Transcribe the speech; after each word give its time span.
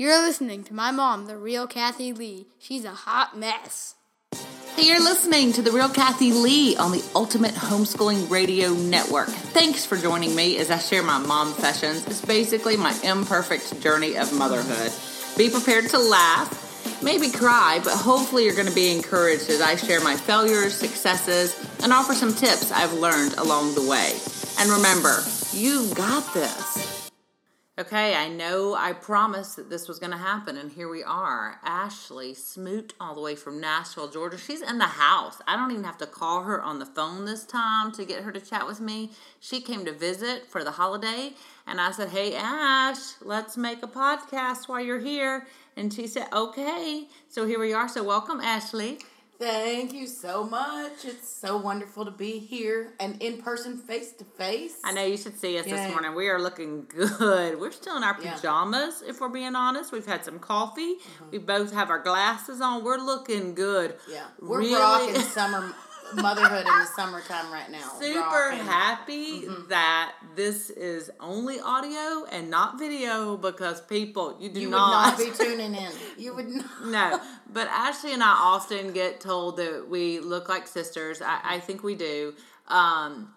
You're 0.00 0.22
listening 0.22 0.62
to 0.62 0.74
my 0.74 0.92
mom, 0.92 1.26
the 1.26 1.36
real 1.36 1.66
Kathy 1.66 2.12
Lee. 2.12 2.46
She's 2.60 2.84
a 2.84 2.92
hot 2.92 3.36
mess. 3.36 3.96
Hey, 4.76 4.86
you're 4.86 5.02
listening 5.02 5.52
to 5.54 5.60
The 5.60 5.72
Real 5.72 5.88
Kathy 5.88 6.30
Lee 6.30 6.76
on 6.76 6.92
the 6.92 7.02
Ultimate 7.16 7.54
Homeschooling 7.54 8.30
Radio 8.30 8.74
Network. 8.74 9.26
Thanks 9.26 9.84
for 9.84 9.96
joining 9.96 10.36
me 10.36 10.56
as 10.58 10.70
I 10.70 10.78
share 10.78 11.02
my 11.02 11.18
mom 11.18 11.52
sessions. 11.54 12.06
It's 12.06 12.24
basically 12.24 12.76
my 12.76 12.96
imperfect 13.02 13.80
journey 13.82 14.16
of 14.16 14.32
motherhood. 14.32 14.92
Be 15.36 15.50
prepared 15.50 15.88
to 15.88 15.98
laugh, 15.98 17.02
maybe 17.02 17.28
cry, 17.32 17.80
but 17.82 17.94
hopefully 17.94 18.44
you're 18.44 18.54
going 18.54 18.68
to 18.68 18.74
be 18.76 18.94
encouraged 18.94 19.50
as 19.50 19.60
I 19.60 19.74
share 19.74 20.00
my 20.00 20.14
failures, 20.14 20.74
successes, 20.74 21.58
and 21.82 21.92
offer 21.92 22.14
some 22.14 22.32
tips 22.32 22.70
I've 22.70 22.92
learned 22.92 23.34
along 23.34 23.74
the 23.74 23.82
way. 23.82 24.12
And 24.60 24.70
remember, 24.70 25.24
you've 25.52 25.92
got 25.96 26.32
this. 26.34 26.97
Okay, 27.78 28.16
I 28.16 28.28
know 28.28 28.74
I 28.74 28.92
promised 28.92 29.54
that 29.54 29.70
this 29.70 29.86
was 29.86 30.00
going 30.00 30.10
to 30.10 30.18
happen, 30.18 30.56
and 30.56 30.72
here 30.72 30.88
we 30.88 31.04
are. 31.04 31.60
Ashley 31.62 32.34
Smoot, 32.34 32.92
all 32.98 33.14
the 33.14 33.20
way 33.20 33.36
from 33.36 33.60
Nashville, 33.60 34.08
Georgia. 34.08 34.36
She's 34.36 34.62
in 34.62 34.78
the 34.78 34.84
house. 34.84 35.40
I 35.46 35.54
don't 35.54 35.70
even 35.70 35.84
have 35.84 35.98
to 35.98 36.06
call 36.06 36.42
her 36.42 36.60
on 36.60 36.80
the 36.80 36.86
phone 36.86 37.24
this 37.24 37.44
time 37.44 37.92
to 37.92 38.04
get 38.04 38.24
her 38.24 38.32
to 38.32 38.40
chat 38.40 38.66
with 38.66 38.80
me. 38.80 39.12
She 39.38 39.60
came 39.60 39.84
to 39.84 39.92
visit 39.92 40.50
for 40.50 40.64
the 40.64 40.72
holiday, 40.72 41.34
and 41.68 41.80
I 41.80 41.92
said, 41.92 42.08
Hey, 42.08 42.34
Ash, 42.34 43.12
let's 43.22 43.56
make 43.56 43.80
a 43.84 43.86
podcast 43.86 44.66
while 44.66 44.80
you're 44.80 44.98
here. 44.98 45.46
And 45.76 45.94
she 45.94 46.08
said, 46.08 46.26
Okay. 46.32 47.06
So 47.28 47.46
here 47.46 47.60
we 47.60 47.72
are. 47.74 47.88
So, 47.88 48.02
welcome, 48.02 48.40
Ashley. 48.40 48.98
Thank 49.38 49.92
you 49.92 50.08
so 50.08 50.42
much. 50.42 51.04
It's 51.04 51.28
so 51.28 51.58
wonderful 51.58 52.04
to 52.04 52.10
be 52.10 52.40
here 52.40 52.94
and 52.98 53.22
in 53.22 53.40
person, 53.40 53.78
face 53.78 54.12
to 54.14 54.24
face. 54.24 54.74
I 54.84 54.92
know 54.92 55.04
you 55.04 55.16
should 55.16 55.38
see 55.38 55.56
us 55.60 55.66
Yeah. 55.66 55.76
this 55.86 55.92
morning. 55.92 56.16
We 56.16 56.28
are 56.28 56.40
looking 56.40 56.86
good. 56.86 57.60
We're 57.60 57.70
still 57.70 57.96
in 57.96 58.02
our 58.02 58.16
Yeah. 58.20 58.34
pajamas, 58.34 59.02
if 59.06 59.20
we're 59.20 59.28
being 59.28 59.54
honest. 59.54 59.92
We've 59.92 60.04
had 60.06 60.24
some 60.24 60.40
coffee. 60.40 60.94
Mm-hmm. 60.96 61.30
We 61.30 61.38
both 61.38 61.72
have 61.72 61.88
our 61.88 62.00
glasses 62.00 62.60
on. 62.60 62.82
We're 62.82 62.96
looking 62.98 63.54
good. 63.54 63.94
Yeah, 64.10 64.24
we're 64.40 64.58
Really- 64.58 64.74
rocking 64.74 65.20
summer 65.38 65.72
motherhood 66.14 66.66
in 66.66 66.78
the 66.78 66.86
summertime 66.96 67.52
right 67.52 67.70
now. 67.70 67.90
Super 68.00 68.50
happy 68.52 69.42
Mm-hmm. 69.42 69.68
that 69.68 70.12
this 70.34 70.70
is 70.70 71.10
only 71.20 71.60
audio 71.60 72.24
and 72.30 72.50
not 72.50 72.78
video 72.78 73.36
because 73.36 73.80
people, 73.80 74.36
you 74.40 74.48
do 74.48 74.60
You 74.60 74.66
would 74.68 74.76
not. 74.76 75.18
not 75.18 75.18
be 75.18 75.30
tuning 75.44 75.74
in. 75.74 75.92
You 76.16 76.34
would 76.34 76.48
not. 76.48 76.64
no, 76.86 77.20
but 77.52 77.68
Ashley 77.68 78.12
and 78.12 78.22
I 78.22 78.30
often 78.32 78.92
get 78.92 79.20
told 79.20 79.56
that 79.58 79.86
we 79.88 80.20
look 80.20 80.48
like 80.48 80.66
sisters. 80.66 81.20
I, 81.22 81.40
I 81.44 81.58
think 81.60 81.82
we 81.82 81.94
do. 81.94 82.34
Um, 82.68 83.34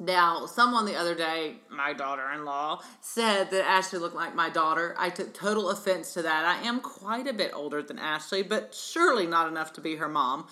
now, 0.00 0.46
someone 0.46 0.84
the 0.84 0.96
other 0.96 1.14
day, 1.14 1.56
my 1.70 1.92
daughter 1.92 2.28
in 2.32 2.44
law, 2.44 2.80
said 3.00 3.50
that 3.52 3.64
Ashley 3.64 4.00
looked 4.00 4.16
like 4.16 4.34
my 4.34 4.50
daughter. 4.50 4.96
I 4.98 5.10
took 5.10 5.32
total 5.32 5.70
offense 5.70 6.12
to 6.14 6.22
that. 6.22 6.44
I 6.44 6.66
am 6.66 6.80
quite 6.80 7.28
a 7.28 7.32
bit 7.32 7.52
older 7.54 7.82
than 7.82 7.98
Ashley, 8.00 8.42
but 8.42 8.74
surely 8.74 9.26
not 9.26 9.46
enough 9.46 9.72
to 9.74 9.80
be 9.80 9.96
her 9.96 10.08
mom. 10.08 10.46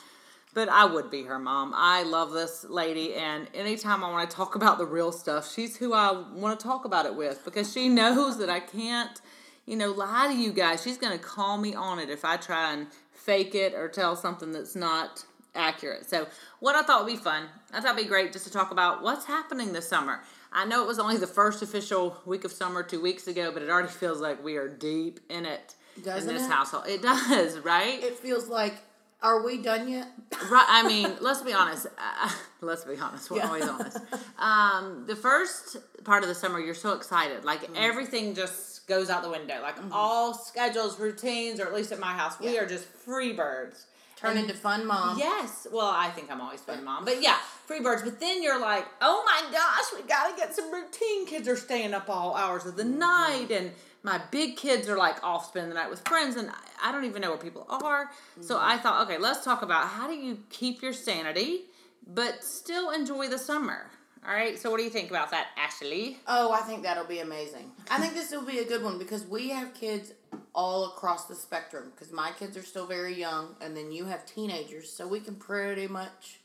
But 0.52 0.68
I 0.68 0.84
would 0.84 1.10
be 1.10 1.22
her 1.24 1.38
mom. 1.38 1.72
I 1.76 2.02
love 2.02 2.32
this 2.32 2.64
lady, 2.68 3.14
and 3.14 3.46
anytime 3.54 4.02
I 4.02 4.10
want 4.10 4.28
to 4.28 4.36
talk 4.36 4.56
about 4.56 4.78
the 4.78 4.84
real 4.86 5.12
stuff, 5.12 5.50
she's 5.52 5.76
who 5.76 5.92
I 5.94 6.10
want 6.34 6.58
to 6.58 6.66
talk 6.66 6.84
about 6.84 7.06
it 7.06 7.14
with 7.14 7.44
because 7.44 7.72
she 7.72 7.88
knows 7.88 8.38
that 8.38 8.50
I 8.50 8.58
can't, 8.58 9.20
you 9.64 9.76
know, 9.76 9.92
lie 9.92 10.26
to 10.26 10.34
you 10.34 10.52
guys. 10.52 10.82
She's 10.82 10.98
going 10.98 11.16
to 11.16 11.22
call 11.24 11.56
me 11.56 11.74
on 11.74 12.00
it 12.00 12.10
if 12.10 12.24
I 12.24 12.36
try 12.36 12.72
and 12.72 12.88
fake 13.12 13.54
it 13.54 13.74
or 13.74 13.88
tell 13.88 14.16
something 14.16 14.50
that's 14.50 14.74
not 14.74 15.24
accurate. 15.54 16.08
So, 16.10 16.26
what 16.58 16.74
I 16.74 16.82
thought 16.82 17.04
would 17.04 17.10
be 17.12 17.16
fun, 17.16 17.44
I 17.72 17.80
thought 17.80 17.94
it'd 17.94 18.04
be 18.04 18.08
great 18.08 18.32
just 18.32 18.44
to 18.46 18.52
talk 18.52 18.72
about 18.72 19.02
what's 19.04 19.26
happening 19.26 19.72
this 19.72 19.88
summer. 19.88 20.20
I 20.52 20.64
know 20.64 20.82
it 20.82 20.86
was 20.88 20.98
only 20.98 21.16
the 21.16 21.28
first 21.28 21.62
official 21.62 22.16
week 22.26 22.44
of 22.44 22.50
summer 22.50 22.82
two 22.82 23.00
weeks 23.00 23.28
ago, 23.28 23.52
but 23.52 23.62
it 23.62 23.70
already 23.70 23.88
feels 23.88 24.20
like 24.20 24.42
we 24.42 24.56
are 24.56 24.68
deep 24.68 25.20
in 25.28 25.46
it 25.46 25.74
Doesn't 26.02 26.28
in 26.28 26.34
this 26.34 26.46
it? 26.46 26.50
household. 26.50 26.86
It 26.88 27.02
does, 27.02 27.58
right? 27.64 28.02
It 28.02 28.16
feels 28.18 28.48
like, 28.48 28.74
are 29.22 29.42
we 29.44 29.58
done 29.62 29.88
yet? 29.88 30.08
Right. 30.50 30.64
I 30.68 30.86
mean, 30.86 31.16
let's 31.20 31.42
be 31.42 31.52
honest. 31.52 31.86
Uh, 31.86 32.30
let's 32.60 32.84
be 32.84 32.96
honest. 32.96 33.30
We're 33.30 33.38
Yeah. 33.38 33.46
always 33.46 33.64
honest. 33.68 33.98
Um, 34.38 35.04
the 35.06 35.16
first 35.16 35.76
part 36.04 36.22
of 36.22 36.28
the 36.30 36.34
summer, 36.34 36.58
you're 36.58 36.74
so 36.74 36.92
excited. 36.94 37.44
Like 37.44 37.60
Mm-hmm. 37.62 37.74
everything 37.76 38.34
just 38.34 38.86
goes 38.88 39.10
out 39.10 39.22
the 39.22 39.28
window. 39.30 39.60
Like 39.62 39.76
all 39.92 40.32
schedules, 40.34 40.98
routines, 40.98 41.60
or 41.60 41.66
at 41.66 41.74
least 41.74 41.92
at 41.92 41.98
my 42.00 42.12
house, 42.12 42.40
we 42.40 42.58
are 42.58 42.66
just 42.66 42.84
free 42.86 43.32
birds. 43.34 43.86
Turn 44.16 44.36
into 44.36 44.52
fun 44.54 44.86
mom. 44.86 45.18
Yes. 45.18 45.66
Well, 45.72 45.90
I 45.94 46.10
think 46.10 46.30
I'm 46.30 46.40
always 46.42 46.60
fun 46.60 46.84
mom. 46.84 47.04
But 47.06 47.22
yeah, 47.22 47.36
free 47.66 47.80
birds. 47.80 48.02
But 48.02 48.20
then 48.20 48.42
you're 48.42 48.60
like, 48.60 48.86
oh 49.00 49.22
my 49.24 49.50
gosh, 49.50 49.84
we 49.98 50.06
got 50.06 50.28
to 50.30 50.36
get 50.36 50.54
some 50.54 50.70
routine. 50.72 51.26
Kids 51.26 51.48
are 51.48 51.56
staying 51.56 51.94
up 51.94 52.08
all 52.10 52.34
hours 52.34 52.66
of 52.66 52.76
the 52.76 52.82
Mm-hmm. 52.82 52.98
night. 52.98 53.50
And 53.50 53.72
my 54.02 54.20
big 54.30 54.56
kids 54.56 54.88
are 54.88 54.96
like 54.96 55.22
off 55.22 55.46
spending 55.48 55.68
the 55.70 55.74
night 55.74 55.90
with 55.90 56.06
friends. 56.08 56.36
And 56.36 56.50
I- 56.82 56.92
don't 56.92 57.04
even 57.04 57.22
know 57.22 57.28
where 57.30 57.38
people 57.38 57.66
are. 57.68 58.10
So 58.40 58.56
Mm-hmm. 58.56 58.70
I 58.70 58.76
thought, 58.78 59.02
okay, 59.06 59.18
let's 59.18 59.44
talk 59.44 59.62
about 59.62 59.88
how 59.88 60.06
do 60.08 60.14
you 60.14 60.38
keep 60.50 60.82
your 60.82 60.92
sanity, 60.92 61.66
but 62.06 62.42
still 62.42 62.90
enjoy 62.90 63.28
the 63.28 63.38
summer. 63.38 63.90
All 64.26 64.34
right. 64.34 64.58
So 64.58 64.70
what 64.70 64.76
do 64.78 64.82
you 64.84 64.90
think 64.90 65.08
about 65.10 65.30
that, 65.30 65.48
Ashley? 65.56 66.18
Oh, 66.26 66.52
I 66.52 66.60
think 66.60 66.82
that'll 66.82 67.04
be 67.06 67.20
amazing. 67.20 67.70
I 67.90 67.98
think 67.98 68.14
this 68.14 68.30
will 68.30 68.44
be 68.44 68.58
a 68.58 68.64
good 68.66 68.82
one 68.82 68.98
because 68.98 69.26
we 69.26 69.48
have 69.50 69.72
kids 69.74 70.12
all 70.54 70.86
across 70.88 71.26
the 71.26 71.34
spectrum. 71.34 71.90
Because 71.94 72.12
my 72.12 72.30
kids 72.38 72.56
are 72.56 72.62
still 72.62 72.86
very 72.86 73.14
young, 73.14 73.54
and 73.62 73.74
then 73.76 73.90
you 73.92 74.04
have 74.06 74.26
teenagers, 74.26 74.92
so 74.92 75.06
we 75.08 75.20
can 75.20 75.36
pretty 75.36 75.86
much 75.86 76.40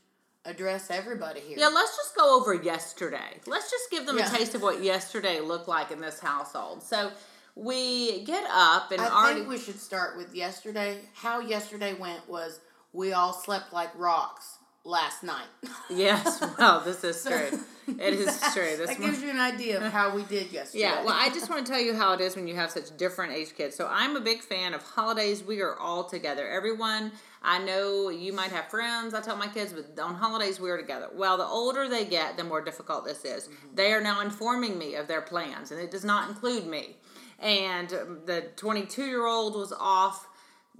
address 0.45 0.89
everybody 0.91 1.39
here. 1.41 1.57
Yeah, 1.57 1.67
let's 1.67 1.97
just 1.97 2.15
go 2.15 2.39
over 2.39 2.53
yesterday. 2.53 3.39
Let's 3.47 3.69
just 3.71 3.89
give 3.91 4.05
them 4.05 4.17
Yeah. 4.19 4.31
a 4.31 4.37
taste 4.37 4.53
of 4.55 4.61
what 4.61 4.81
yesterday 4.83 5.41
looked 5.41 5.67
like 5.67 5.91
in 5.91 5.99
this 5.99 6.19
household. 6.19 6.83
So 6.83 7.11
we 7.55 8.23
get 8.25 8.45
up 8.51 8.91
and 8.91 9.01
I 9.01 9.07
already. 9.07 9.39
think 9.39 9.49
we 9.49 9.57
should 9.57 9.79
start 9.79 10.17
with 10.17 10.35
yesterday. 10.35 10.99
How 11.13 11.39
yesterday 11.39 11.93
went 11.93 12.27
was 12.27 12.59
we 12.93 13.13
all 13.13 13.33
slept 13.33 13.73
like 13.73 13.97
rocks 13.97 14.54
last 14.85 15.23
night. 15.23 15.47
Yes, 15.89 16.41
well, 16.57 16.79
this 16.79 17.03
is 17.03 17.23
true. 17.27 17.59
It 17.87 18.13
is 18.13 18.39
true. 18.53 18.77
This 18.77 18.87
that 18.87 18.99
gives 18.99 19.21
you 19.21 19.29
an 19.29 19.39
idea 19.39 19.83
of 19.83 19.91
how 19.91 20.15
we 20.15 20.23
did 20.23 20.51
yesterday. 20.51 20.83
yeah, 20.83 21.03
well, 21.03 21.15
I 21.15 21.29
just 21.29 21.49
want 21.49 21.65
to 21.65 21.71
tell 21.71 21.81
you 21.81 21.93
how 21.95 22.13
it 22.13 22.21
is 22.21 22.35
when 22.35 22.47
you 22.47 22.55
have 22.55 22.71
such 22.71 22.95
different 22.97 23.33
age 23.33 23.55
kids. 23.55 23.75
So 23.75 23.87
I'm 23.91 24.15
a 24.15 24.21
big 24.21 24.41
fan 24.41 24.73
of 24.73 24.81
holidays. 24.81 25.43
We 25.43 25.61
are 25.61 25.77
all 25.77 26.03
together. 26.03 26.47
Everyone, 26.47 27.11
I 27.43 27.59
know 27.59 28.09
you 28.09 28.33
might 28.33 28.51
have 28.51 28.69
friends. 28.69 29.13
I 29.13 29.21
tell 29.21 29.35
my 29.35 29.47
kids, 29.47 29.73
but 29.73 30.01
on 30.01 30.15
holidays 30.15 30.59
we 30.59 30.71
are 30.71 30.77
together. 30.77 31.09
Well, 31.13 31.37
the 31.37 31.45
older 31.45 31.87
they 31.87 32.05
get, 32.05 32.37
the 32.37 32.43
more 32.43 32.61
difficult 32.61 33.05
this 33.05 33.23
is. 33.25 33.49
They 33.73 33.93
are 33.93 34.01
now 34.01 34.21
informing 34.21 34.77
me 34.79 34.95
of 34.95 35.07
their 35.07 35.21
plans, 35.21 35.71
and 35.71 35.79
it 35.79 35.91
does 35.91 36.05
not 36.05 36.29
include 36.29 36.65
me. 36.65 36.95
And 37.39 37.93
um, 37.93 38.19
the 38.25 38.47
22 38.55 39.03
year 39.03 39.25
old 39.25 39.55
was 39.55 39.73
off 39.79 40.27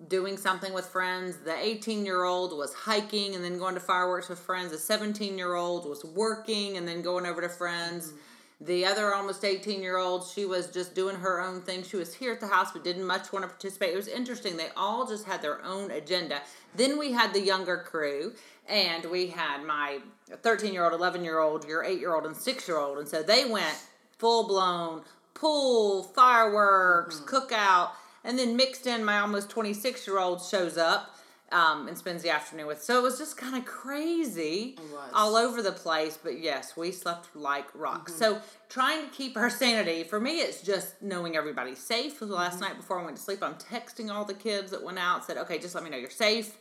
doing 0.08 0.38
something 0.38 0.74
with 0.74 0.86
friends. 0.86 1.38
The 1.38 1.56
18 1.56 2.06
year 2.06 2.24
old 2.24 2.58
was 2.58 2.74
hiking 2.74 3.36
and 3.36 3.44
then 3.44 3.58
going 3.58 3.76
to 3.76 3.80
fireworks 3.80 4.30
with 4.30 4.40
friends. 4.40 4.72
The 4.72 4.78
17 4.78 5.38
year 5.38 5.56
old 5.56 5.88
was 5.88 6.04
working 6.04 6.78
and 6.78 6.88
then 6.88 7.02
going 7.02 7.26
over 7.26 7.42
to 7.42 7.50
friends. 7.50 8.08
Mm-hmm. 8.08 8.18
The 8.62 8.86
other 8.86 9.14
almost 9.14 9.44
18 9.44 9.82
year 9.82 9.98
old, 9.98 10.26
she 10.26 10.46
was 10.46 10.68
just 10.68 10.96
doing 10.96 11.18
her 11.18 11.42
own 11.42 11.62
thing. 11.62 11.84
She 11.84 11.98
was 11.98 12.14
here 12.14 12.32
at 12.32 12.40
the 12.40 12.48
house 12.48 12.72
but 12.72 12.84
didn't 12.84 13.06
much 13.06 13.34
want 13.34 13.44
to 13.44 13.50
participate. 13.50 13.94
It 13.94 13.98
was 13.98 14.08
interesting. 14.08 14.56
They 14.56 14.70
all 14.78 15.06
just 15.06 15.26
had 15.26 15.42
their 15.42 15.64
own 15.64 15.92
agenda. 15.92 16.42
Then 16.74 16.98
we 16.98 17.12
had 17.12 17.34
the 17.34 17.42
younger 17.42 17.78
crew, 17.78 18.34
and 18.68 19.06
we 19.06 19.28
had 19.28 19.64
my 19.64 20.00
13 20.42 20.74
year 20.74 20.86
old, 20.86 20.94
11 20.94 21.24
year 21.24 21.40
old, 21.40 21.68
your 21.68 21.84
8 21.84 22.00
year 22.00 22.16
old, 22.16 22.26
and 22.26 22.36
6 22.36 22.68
year 22.68 22.78
old. 22.78 22.98
And 22.98 23.08
so 23.08 23.22
they 23.22 23.46
went 23.46 23.78
full 24.18 24.48
blown 24.48 25.02
pool, 25.34 26.04
fireworks, 26.04 27.20
mm-hmm. 27.20 27.36
cookout, 27.36 27.92
and 28.26 28.38
then 28.38 28.58
mixed 28.58 28.88
in 28.88 29.06
my 29.06 29.20
almost 29.20 29.50
26 29.50 30.06
year 30.08 30.20
old 30.20 30.44
shows 30.44 30.78
up 30.78 31.16
um, 31.52 31.88
and 31.88 31.98
spends 31.98 32.24
the 32.24 32.30
afternoon 32.30 32.66
with. 32.68 32.82
So 32.82 32.98
it 33.00 33.04
was 33.04 33.18
just 33.18 33.38
kind 33.38 33.56
of 33.56 33.66
crazy 33.66 34.76
all 35.14 35.36
over 35.36 35.62
the 35.62 35.72
place. 35.72 36.18
But 36.22 36.40
yes, 36.40 36.76
we 36.76 36.92
slept 36.92 37.36
like 37.36 37.68
rocks. 37.76 38.14
So 38.16 38.42
trying 38.68 39.06
to 39.06 39.12
keep 39.16 39.38
our 39.38 39.50
sanity, 39.50 40.04
for 40.04 40.20
me, 40.20 40.40
it's 40.40 40.62
just 40.62 41.02
knowing 41.02 41.38
everybody's 41.38 41.80
safe. 41.80 42.20
Last 42.22 42.60
night 42.60 42.76
before 42.78 43.00
I 43.00 43.06
went 43.06 43.18
to 43.18 43.24
sleep, 43.24 43.44
I'm 43.44 43.56
texting 43.56 44.12
all 44.12 44.26
the 44.26 44.34
kids 44.34 44.72
that 44.72 44.84
went 44.84 45.00
out, 45.00 45.24
said, 45.24 45.38
okay, 45.38 45.60
just 45.60 45.76
let 45.76 45.84
me 45.84 45.90
know 45.90 45.98
you're 45.98 46.10
safe. 46.10 46.58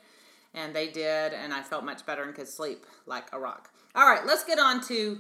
And 0.53 0.73
they 0.73 0.87
did, 0.87 1.33
and 1.33 1.53
I 1.53 1.63
felt 1.63 1.85
much 1.85 2.07
better 2.07 2.23
and 2.23 2.33
could 2.33 2.47
sleep 2.47 2.87
like 3.07 3.25
a 3.33 3.41
rock. 3.41 3.71
All 3.97 4.09
right, 4.09 4.25
let's 4.25 4.45
get 4.45 4.61
on 4.61 4.81
to 4.83 5.19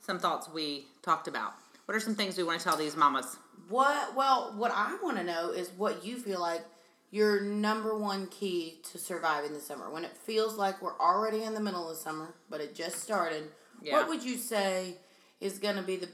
some 0.00 0.18
thoughts 0.18 0.48
we 0.48 0.86
talked 1.02 1.28
about. 1.28 1.54
What 1.86 1.96
are 1.96 2.00
some 2.00 2.14
things 2.14 2.36
we 2.36 2.44
want 2.44 2.60
to 2.60 2.64
tell 2.64 2.76
these 2.76 2.96
mamas? 2.96 3.36
What? 3.68 4.14
Well, 4.14 4.54
what 4.56 4.72
I 4.74 4.96
want 5.02 5.16
to 5.16 5.24
know 5.24 5.50
is 5.50 5.70
what 5.76 6.04
you 6.04 6.16
feel 6.16 6.40
like 6.40 6.62
your 7.10 7.40
number 7.40 7.96
one 7.96 8.26
key 8.28 8.78
to 8.90 8.98
surviving 8.98 9.52
the 9.52 9.60
summer 9.60 9.90
when 9.90 10.04
it 10.04 10.16
feels 10.16 10.56
like 10.56 10.80
we're 10.80 10.98
already 10.98 11.42
in 11.42 11.54
the 11.54 11.60
middle 11.60 11.90
of 11.90 11.96
summer, 11.96 12.34
but 12.48 12.60
it 12.60 12.74
just 12.74 13.00
started. 13.00 13.44
Yeah. 13.82 13.94
What 13.94 14.08
would 14.08 14.22
you 14.22 14.36
say 14.36 14.96
is 15.40 15.58
going 15.58 15.76
to 15.76 15.82
be 15.82 15.96
the 15.96 16.08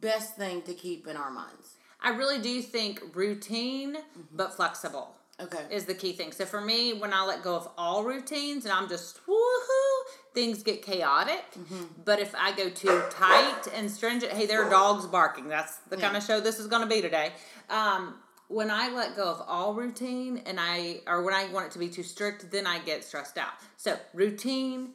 best 0.00 0.36
thing 0.36 0.62
to 0.62 0.74
keep 0.74 1.06
in 1.06 1.16
our 1.16 1.30
minds? 1.30 1.74
I 2.00 2.10
really 2.10 2.40
do 2.40 2.62
think 2.62 3.14
routine 3.14 3.96
mm-hmm. 3.96 4.20
but 4.34 4.54
flexible 4.54 5.14
Okay. 5.40 5.64
is 5.70 5.84
the 5.84 5.94
key 5.94 6.12
thing. 6.12 6.32
So 6.32 6.44
for 6.44 6.60
me, 6.60 6.94
when 6.94 7.12
I 7.12 7.24
let 7.24 7.42
go 7.42 7.54
of 7.54 7.68
all 7.78 8.02
routines 8.02 8.64
and 8.64 8.72
I'm 8.72 8.88
just 8.88 9.20
woohoo, 9.26 9.97
things 10.38 10.62
get 10.62 10.82
chaotic. 10.82 11.44
But 12.04 12.20
if 12.20 12.32
I 12.36 12.52
go 12.52 12.68
too 12.70 13.02
tight 13.10 13.66
and 13.74 13.90
stringent, 13.90 14.32
hey, 14.32 14.46
there 14.46 14.62
are 14.62 14.70
dogs 14.70 15.04
barking. 15.06 15.48
That's 15.48 15.78
the 15.90 15.96
kind 15.96 16.16
of 16.16 16.22
show 16.22 16.38
this 16.38 16.60
is 16.60 16.68
going 16.68 16.82
to 16.82 16.88
be 16.88 17.02
today. 17.02 17.32
Um, 17.68 18.14
when 18.46 18.70
I 18.70 18.88
let 18.88 19.16
go 19.16 19.28
of 19.28 19.42
all 19.46 19.74
routine 19.74 20.42
and 20.46 20.58
I 20.60 21.00
or 21.08 21.22
when 21.24 21.34
I 21.34 21.52
want 21.52 21.66
it 21.66 21.72
to 21.72 21.80
be 21.80 21.88
too 21.88 22.04
strict, 22.04 22.52
then 22.52 22.68
I 22.68 22.78
get 22.78 23.04
stressed 23.04 23.36
out. 23.36 23.50
So 23.76 23.98
routine, 24.14 24.90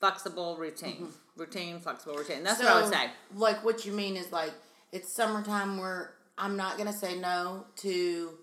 flexible 0.00 0.56
routine, 0.56 1.08
routine, 1.36 1.78
flexible 1.78 2.16
routine. 2.16 2.42
That's 2.42 2.58
what 2.58 2.68
I 2.68 2.80
would 2.80 2.92
say. 2.92 3.10
Like 3.34 3.62
what 3.64 3.84
you 3.84 3.92
mean 3.92 4.16
is 4.16 4.32
like 4.32 4.54
it's 4.92 5.14
summertime 5.14 5.78
where 5.78 6.14
I'm 6.38 6.56
not 6.56 6.78
gonna 6.78 6.92
say 6.92 7.18
no 7.18 7.66
to 7.76 8.38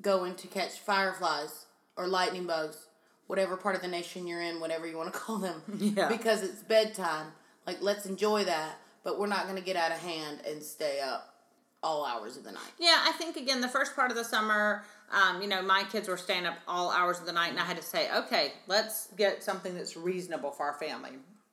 going 0.00 0.34
to 0.36 0.48
catch 0.48 0.78
fireflies 0.80 1.66
or 1.96 2.06
lightning 2.06 2.46
bugs, 2.46 2.88
whatever 3.34 3.56
part 3.56 3.74
of 3.74 3.82
the 3.82 3.88
nation 3.88 4.28
you're 4.28 4.40
in, 4.40 4.60
whatever 4.60 4.86
you 4.86 4.96
want 4.96 5.12
to 5.12 5.18
call 5.18 5.38
them. 5.38 5.60
Yeah. 5.76 6.06
Because 6.08 6.44
it's 6.44 6.62
bedtime. 6.62 7.26
Like 7.66 7.78
let's 7.80 8.06
enjoy 8.06 8.44
that, 8.44 8.78
but 9.02 9.18
we're 9.18 9.26
not 9.26 9.48
gonna 9.48 9.60
get 9.60 9.74
out 9.74 9.90
of 9.90 9.98
hand 9.98 10.38
and 10.48 10.62
stay 10.62 11.00
up 11.00 11.34
all 11.82 12.06
hours 12.06 12.36
of 12.36 12.44
the 12.44 12.52
night. 12.52 12.72
Yeah, 12.78 12.96
I 13.02 13.10
think 13.12 13.36
again 13.36 13.60
the 13.60 13.68
first 13.68 13.96
part 13.96 14.12
of 14.12 14.16
the 14.16 14.22
summer, 14.22 14.84
um, 15.10 15.42
you 15.42 15.48
know, 15.48 15.62
my 15.62 15.82
kids 15.90 16.06
were 16.06 16.16
staying 16.16 16.46
up 16.46 16.58
all 16.68 16.90
hours 16.90 17.18
of 17.18 17.26
the 17.26 17.32
night, 17.32 17.50
and 17.50 17.58
I 17.58 17.64
had 17.64 17.76
to 17.76 17.82
say, 17.82 18.08
okay, 18.14 18.52
let's 18.68 19.08
get 19.16 19.42
something 19.42 19.74
that's 19.74 19.96
reasonable 19.96 20.52
for 20.52 20.66
our 20.66 20.74
family. 20.74 21.10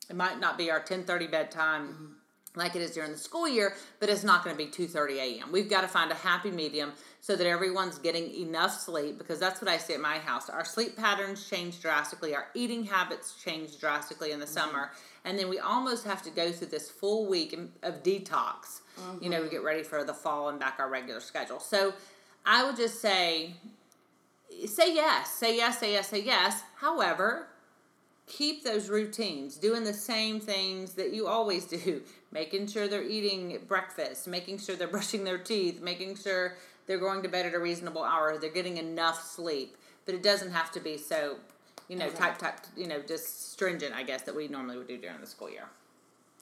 It 0.07 0.15
might 0.15 0.39
not 0.39 0.57
be 0.57 0.69
our 0.69 0.81
ten 0.81 1.03
thirty 1.03 1.25
bedtime. 1.27 2.17
Like 2.55 2.75
it 2.75 2.81
is 2.81 2.91
during 2.91 3.11
the 3.11 3.17
school 3.17 3.47
year, 3.47 3.75
but 3.99 4.09
it's 4.09 4.23
not 4.23 4.43
going 4.43 4.55
to 4.55 4.61
be 4.61 4.69
two 4.69 4.87
thirty 4.87 5.19
a.m. 5.19 5.51
We've 5.51 5.69
got 5.69 5.81
to 5.81 5.87
find 5.87 6.11
a 6.11 6.15
happy 6.15 6.51
medium 6.51 6.91
so 7.21 7.35
that 7.35 7.47
everyone's 7.47 7.97
getting 7.97 8.29
enough 8.33 8.77
sleep 8.77 9.17
because 9.17 9.39
that's 9.39 9.61
what 9.61 9.69
I 9.69 9.77
see 9.77 9.93
at 9.93 10.01
my 10.01 10.17
house. 10.17 10.49
Our 10.49 10.65
sleep 10.65 10.97
patterns 10.97 11.49
change 11.49 11.81
drastically, 11.81 12.35
our 12.35 12.47
eating 12.53 12.83
habits 12.83 13.41
change 13.41 13.79
drastically 13.79 14.31
in 14.31 14.39
the 14.39 14.45
mm-hmm. 14.45 14.53
summer, 14.53 14.91
and 15.23 15.39
then 15.39 15.47
we 15.47 15.59
almost 15.59 16.03
have 16.03 16.21
to 16.23 16.29
go 16.29 16.51
through 16.51 16.67
this 16.67 16.89
full 16.89 17.27
week 17.27 17.57
of 17.83 18.03
detox 18.03 18.81
you 19.19 19.29
know, 19.29 19.37
we 19.37 19.45
mm-hmm. 19.45 19.55
get 19.55 19.63
ready 19.63 19.83
for 19.83 20.03
the 20.03 20.13
fall 20.13 20.49
and 20.49 20.59
back 20.59 20.77
our 20.79 20.89
regular 20.89 21.19
schedule. 21.19 21.59
So 21.59 21.93
I 22.45 22.65
would 22.65 22.75
just 22.75 23.01
say, 23.01 23.55
say 24.65 24.93
yes, 24.93 25.31
say 25.31 25.55
yes, 25.55 25.79
say 25.79 25.93
yes, 25.93 26.09
say 26.09 26.21
yes. 26.21 26.61
However, 26.75 27.47
keep 28.27 28.63
those 28.63 28.89
routines, 28.89 29.57
doing 29.57 29.83
the 29.83 29.93
same 29.93 30.39
things 30.39 30.93
that 30.93 31.13
you 31.13 31.27
always 31.27 31.65
do, 31.83 32.01
making 32.31 32.67
sure 32.67 32.87
they're 32.87 33.03
eating 33.03 33.59
breakfast, 33.67 34.27
making 34.27 34.59
sure 34.59 34.75
they're 34.75 34.87
brushing 34.99 35.23
their 35.23 35.37
teeth, 35.37 35.81
making 35.81 36.15
sure 36.15 36.57
they're 36.87 36.99
going 36.99 37.23
to 37.23 37.29
bed 37.29 37.45
at 37.45 37.53
a 37.53 37.59
reasonable 37.59 38.03
hour, 38.03 38.37
they're 38.37 38.49
getting 38.49 38.77
enough 38.77 39.23
sleep. 39.23 39.77
But 40.05 40.15
it 40.15 40.23
doesn't 40.23 40.51
have 40.51 40.71
to 40.71 40.79
be 40.79 40.97
so, 40.97 41.37
you 41.87 41.95
know, 41.95 42.09
type 42.09 42.37
type, 42.37 42.59
you 42.75 42.87
know, 42.87 43.01
just 43.01 43.51
stringent, 43.51 43.93
I 43.93 44.03
guess, 44.03 44.23
that 44.23 44.35
we 44.35 44.47
normally 44.47 44.77
would 44.77 44.87
do 44.87 44.97
during 44.97 45.21
the 45.21 45.27
school 45.27 45.49
year. 45.49 45.67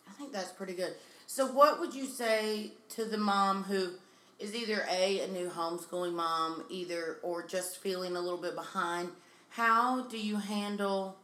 I 0.09 0.13
think 0.13 0.31
that's 0.31 0.51
pretty 0.51 0.73
good. 0.73 0.95
So, 1.27 1.45
what 1.45 1.79
would 1.79 1.93
you 1.93 2.05
say 2.05 2.71
to 2.89 3.05
the 3.05 3.17
mom 3.17 3.63
who 3.63 3.91
is 4.39 4.55
either 4.55 4.85
a 4.89 5.19
a 5.19 5.27
new 5.27 5.49
homeschooling 5.49 6.13
mom, 6.13 6.63
either 6.69 7.17
or 7.21 7.45
just 7.45 7.81
feeling 7.81 8.15
a 8.15 8.21
little 8.21 8.41
bit 8.41 8.55
behind? 8.55 9.09
How 9.49 10.03
do 10.03 10.17
you 10.17 10.37
handle 10.37 11.17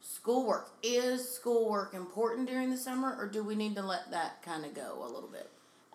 schoolwork? 0.00 0.70
Is 0.82 1.28
schoolwork 1.28 1.94
important 1.94 2.48
during 2.48 2.70
the 2.70 2.76
summer, 2.76 3.16
or 3.18 3.26
do 3.26 3.42
we 3.42 3.54
need 3.54 3.74
to 3.76 3.82
let 3.82 4.10
that 4.10 4.42
kind 4.42 4.64
of 4.64 4.74
go 4.74 4.98
a 5.02 5.08
little 5.12 5.28
bit? 5.28 5.50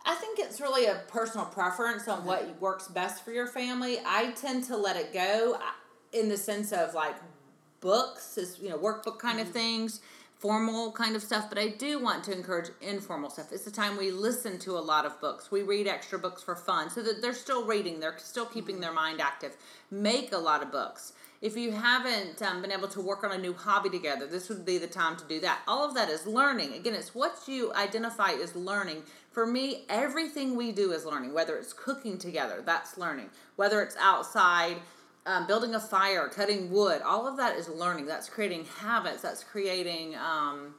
I 0.05 0.15
think 0.15 0.39
it's 0.39 0.59
really 0.59 0.85
a 0.85 1.01
personal 1.07 1.45
preference 1.45 2.07
on 2.07 2.25
what 2.25 2.59
works 2.59 2.87
best 2.87 3.23
for 3.23 3.31
your 3.31 3.47
family. 3.47 3.99
I 4.05 4.31
tend 4.31 4.65
to 4.65 4.77
let 4.77 4.97
it 4.97 5.13
go 5.13 5.55
uh, 5.55 5.59
in 6.11 6.27
the 6.27 6.37
sense 6.37 6.73
of 6.73 6.93
like 6.93 7.15
books, 7.79 8.37
is 8.37 8.59
you 8.61 8.69
know 8.69 8.77
workbook 8.77 9.19
kind 9.19 9.39
of 9.39 9.47
mm-hmm. 9.47 9.53
things, 9.53 10.01
formal 10.37 10.91
kind 10.91 11.15
of 11.15 11.23
stuff. 11.23 11.47
But 11.47 11.57
I 11.57 11.69
do 11.69 12.03
want 12.03 12.25
to 12.25 12.33
encourage 12.33 12.69
informal 12.81 13.29
stuff. 13.29 13.53
It's 13.53 13.63
the 13.63 13.71
time 13.71 13.97
we 13.97 14.11
listen 14.11 14.59
to 14.59 14.77
a 14.77 14.79
lot 14.79 15.05
of 15.05 15.19
books. 15.21 15.51
We 15.51 15.61
read 15.61 15.87
extra 15.87 16.19
books 16.19 16.43
for 16.43 16.55
fun, 16.55 16.89
so 16.89 17.01
that 17.01 17.21
they're 17.21 17.33
still 17.33 17.65
reading. 17.65 18.01
They're 18.01 18.17
still 18.17 18.45
keeping 18.45 18.75
mm-hmm. 18.75 18.81
their 18.81 18.93
mind 18.93 19.21
active. 19.21 19.55
Make 19.89 20.33
a 20.33 20.37
lot 20.37 20.61
of 20.61 20.71
books. 20.71 21.13
If 21.43 21.57
you 21.57 21.71
haven't 21.71 22.41
um, 22.41 22.61
been 22.61 22.71
able 22.71 22.87
to 22.87 23.01
work 23.01 23.25
on 23.25 23.33
a 23.33 23.37
new 23.37 23.53
hobby 23.53 23.89
together, 23.89 24.25
this 24.25 24.47
would 24.47 24.65
be 24.65 24.77
the 24.77 24.87
time 24.87 25.17
to 25.17 25.25
do 25.25 25.41
that. 25.41 25.59
All 25.67 25.85
of 25.85 25.93
that 25.95 26.07
is 26.09 26.25
learning. 26.25 26.73
Again, 26.73 26.93
it's 26.93 27.13
what 27.13 27.37
you 27.47 27.73
identify 27.73 28.31
as 28.31 28.55
learning. 28.55 29.03
For 29.29 29.45
me, 29.45 29.83
everything 29.89 30.55
we 30.55 30.71
do 30.71 30.93
is 30.93 31.03
learning, 31.03 31.33
whether 31.33 31.57
it's 31.57 31.73
cooking 31.73 32.17
together, 32.17 32.63
that's 32.65 32.97
learning. 32.97 33.29
Whether 33.57 33.81
it's 33.81 33.97
outside, 33.99 34.77
um, 35.25 35.45
building 35.45 35.75
a 35.75 35.81
fire, 35.81 36.29
cutting 36.29 36.71
wood, 36.71 37.01
all 37.01 37.27
of 37.27 37.35
that 37.35 37.57
is 37.57 37.67
learning. 37.67 38.05
That's 38.05 38.29
creating 38.29 38.63
habits, 38.63 39.21
that's 39.21 39.43
creating. 39.43 40.15
Um, 40.15 40.75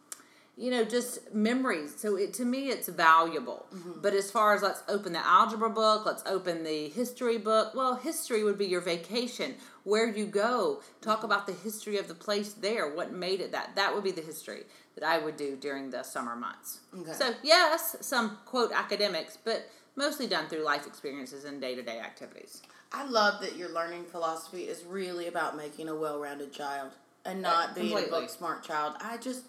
you 0.56 0.70
know, 0.70 0.84
just 0.84 1.34
memories. 1.34 1.94
So 1.96 2.16
it 2.16 2.32
to 2.34 2.44
me, 2.44 2.68
it's 2.68 2.88
valuable. 2.88 3.66
Mm-hmm. 3.74 4.00
But 4.00 4.14
as 4.14 4.30
far 4.30 4.54
as 4.54 4.62
let's 4.62 4.82
open 4.88 5.12
the 5.12 5.26
algebra 5.26 5.70
book, 5.70 6.06
let's 6.06 6.22
open 6.26 6.62
the 6.62 6.88
history 6.88 7.38
book. 7.38 7.74
Well, 7.74 7.96
history 7.96 8.44
would 8.44 8.58
be 8.58 8.66
your 8.66 8.80
vacation, 8.80 9.54
where 9.82 10.08
you 10.08 10.26
go, 10.26 10.80
talk 11.00 11.24
about 11.24 11.46
the 11.46 11.52
history 11.52 11.98
of 11.98 12.08
the 12.08 12.14
place 12.14 12.52
there, 12.52 12.94
what 12.94 13.12
made 13.12 13.40
it 13.40 13.52
that. 13.52 13.74
That 13.74 13.94
would 13.94 14.04
be 14.04 14.12
the 14.12 14.22
history 14.22 14.64
that 14.94 15.04
I 15.04 15.18
would 15.18 15.36
do 15.36 15.56
during 15.56 15.90
the 15.90 16.02
summer 16.04 16.36
months. 16.36 16.80
Okay. 16.96 17.12
So 17.12 17.34
yes, 17.42 17.96
some 18.00 18.38
quote 18.44 18.70
academics, 18.72 19.36
but 19.42 19.68
mostly 19.96 20.26
done 20.26 20.48
through 20.48 20.64
life 20.64 20.86
experiences 20.86 21.44
and 21.44 21.60
day 21.60 21.74
to 21.74 21.82
day 21.82 21.98
activities. 21.98 22.62
I 22.92 23.04
love 23.04 23.40
that 23.40 23.56
your 23.56 23.70
learning 23.70 24.04
philosophy 24.04 24.62
is 24.62 24.84
really 24.84 25.26
about 25.26 25.56
making 25.56 25.88
a 25.88 25.94
well-rounded 25.96 26.52
child 26.52 26.92
and 27.24 27.42
not 27.42 27.74
being 27.74 27.96
a 27.96 28.02
book 28.02 28.30
smart 28.30 28.62
child. 28.62 28.94
I 29.00 29.16
just 29.16 29.46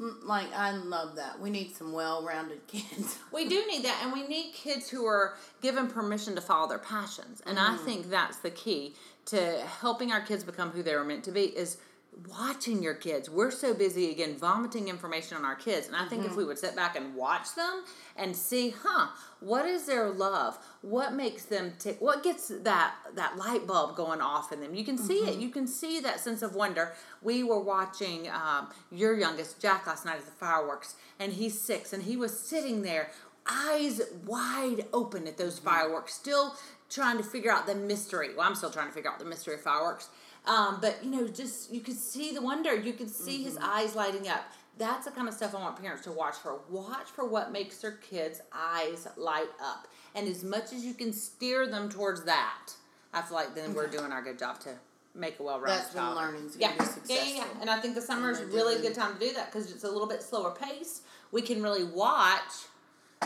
Mm, 0.00 0.24
like 0.24 0.52
I 0.54 0.72
love 0.72 1.16
that. 1.16 1.40
We 1.40 1.50
need 1.50 1.74
some 1.74 1.92
well-rounded 1.92 2.66
kids. 2.66 3.18
We 3.32 3.48
do 3.48 3.64
need 3.66 3.84
that, 3.84 4.00
and 4.02 4.12
we 4.12 4.26
need 4.26 4.52
kids 4.52 4.88
who 4.88 5.06
are 5.06 5.34
given 5.60 5.88
permission 5.88 6.34
to 6.34 6.40
follow 6.40 6.68
their 6.68 6.78
passions. 6.78 7.42
And 7.46 7.58
I 7.58 7.76
mm. 7.76 7.80
think 7.80 8.10
that's 8.10 8.38
the 8.38 8.50
key 8.50 8.94
to 9.26 9.60
helping 9.80 10.12
our 10.12 10.20
kids 10.20 10.44
become 10.44 10.70
who 10.70 10.82
they 10.82 10.94
were 10.94 11.04
meant 11.04 11.24
to 11.24 11.32
be 11.32 11.44
is 11.44 11.78
watching 12.26 12.82
your 12.82 12.94
kids. 12.94 13.30
We're 13.30 13.50
so 13.50 13.74
busy 13.74 14.10
again 14.10 14.36
vomiting 14.36 14.88
information 14.88 15.36
on 15.36 15.44
our 15.44 15.54
kids, 15.54 15.86
and 15.86 15.94
I 15.94 16.06
think 16.06 16.22
if 16.22 16.30
mm-hmm. 16.30 16.38
we 16.38 16.44
would 16.44 16.58
sit 16.58 16.74
back 16.74 16.96
and 16.96 17.14
watch 17.14 17.54
them 17.54 17.84
and 18.16 18.34
see, 18.34 18.74
huh, 18.82 19.08
what 19.40 19.66
is 19.66 19.86
their 19.86 20.10
love? 20.10 20.58
What 20.82 21.14
makes 21.14 21.44
them 21.44 21.74
tick? 21.78 22.00
What 22.00 22.22
gets 22.22 22.48
that 22.48 22.94
that 23.14 23.36
light 23.36 23.66
bulb 23.66 23.96
going 23.96 24.20
off 24.20 24.52
in 24.52 24.60
them? 24.60 24.74
You 24.74 24.84
can 24.84 24.98
see 24.98 25.18
it. 25.18 25.32
Mm-hmm. 25.32 25.40
You 25.40 25.48
can 25.50 25.66
see 25.66 26.00
that 26.00 26.20
sense 26.20 26.42
of 26.42 26.54
wonder. 26.54 26.94
We 27.22 27.44
were 27.44 27.60
watching 27.60 28.28
um, 28.28 28.68
your 28.90 29.16
youngest 29.16 29.60
Jack 29.60 29.86
last 29.86 30.04
night 30.04 30.16
at 30.16 30.24
the 30.24 30.32
fireworks, 30.32 30.96
and 31.20 31.32
he's 31.32 31.60
six, 31.60 31.92
and 31.92 32.02
he 32.02 32.16
was 32.16 32.38
sitting 32.38 32.82
there, 32.82 33.10
eyes 33.46 34.00
wide 34.26 34.86
open 34.92 35.26
at 35.26 35.36
those 35.38 35.56
mm-hmm. 35.56 35.68
fireworks, 35.68 36.14
still 36.14 36.56
trying 36.90 37.18
to 37.18 37.22
figure 37.22 37.52
out 37.52 37.66
the 37.66 37.74
mystery. 37.74 38.30
Well, 38.34 38.46
I'm 38.48 38.54
still 38.54 38.70
trying 38.70 38.88
to 38.88 38.92
figure 38.92 39.10
out 39.10 39.18
the 39.18 39.24
mystery 39.24 39.54
of 39.54 39.60
fireworks. 39.60 40.08
Um, 40.46 40.78
but 40.80 41.04
you 41.04 41.10
know, 41.10 41.26
just 41.28 41.72
you 41.72 41.80
could 41.80 41.96
see 41.98 42.32
the 42.32 42.40
wonder. 42.42 42.74
You 42.74 42.92
could 42.94 43.10
see 43.10 43.42
his 43.42 43.56
eyes 43.60 43.94
lighting 43.94 44.28
up. 44.28 44.44
That's 44.78 45.06
the 45.06 45.10
kind 45.10 45.26
of 45.28 45.34
stuff 45.34 45.54
I 45.54 45.58
want 45.60 45.80
parents 45.80 46.04
to 46.04 46.12
watch 46.12 46.36
for. 46.36 46.60
Watch 46.70 47.06
for 47.14 47.26
what 47.26 47.50
makes 47.52 47.78
their 47.78 47.92
kids' 47.92 48.40
eyes 48.52 49.08
light 49.16 49.48
up, 49.62 49.88
and 50.14 50.28
as 50.28 50.44
much 50.44 50.72
as 50.72 50.84
you 50.84 50.94
can 50.94 51.12
steer 51.12 51.66
them 51.66 51.88
towards 51.88 52.22
that, 52.24 52.72
I 53.12 53.22
feel 53.22 53.36
like 53.36 53.54
then 53.54 53.74
we're 53.74 53.88
doing 53.88 54.12
our 54.12 54.22
good 54.22 54.38
job 54.38 54.60
to 54.60 54.70
make 55.14 55.40
a 55.40 55.42
well-rounded 55.42 55.80
That's 55.84 55.94
when 55.94 56.04
child. 56.04 56.16
learning's 56.16 56.56
yeah. 56.56 56.72
yeah, 56.78 56.86
yeah, 57.08 57.24
yeah. 57.38 57.44
And 57.60 57.68
I 57.68 57.80
think 57.80 57.96
the 57.96 58.00
summer 58.00 58.30
is 58.30 58.40
really 58.42 58.76
a 58.76 58.80
good 58.80 58.94
time 58.94 59.14
to 59.14 59.18
do 59.20 59.32
that 59.34 59.50
because 59.52 59.70
it's 59.72 59.82
a 59.82 59.90
little 59.90 60.06
bit 60.06 60.22
slower 60.22 60.52
pace. 60.52 61.00
We 61.32 61.42
can 61.42 61.60
really 61.60 61.82
watch 61.82 62.52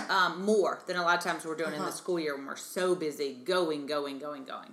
um, 0.09 0.43
more 0.43 0.81
than 0.87 0.97
a 0.97 1.03
lot 1.03 1.19
of 1.19 1.23
times 1.25 1.45
we're 1.45 1.55
doing 1.55 1.73
in 1.75 1.79
the 1.81 1.89
Uh-huh. 1.89 1.91
school 1.91 2.19
year 2.19 2.35
when 2.35 2.47
we're 2.47 2.57
so 2.57 2.95
busy 2.95 3.35
going, 3.45 3.85
going, 3.87 4.19
going, 4.19 4.45
going. 4.45 4.73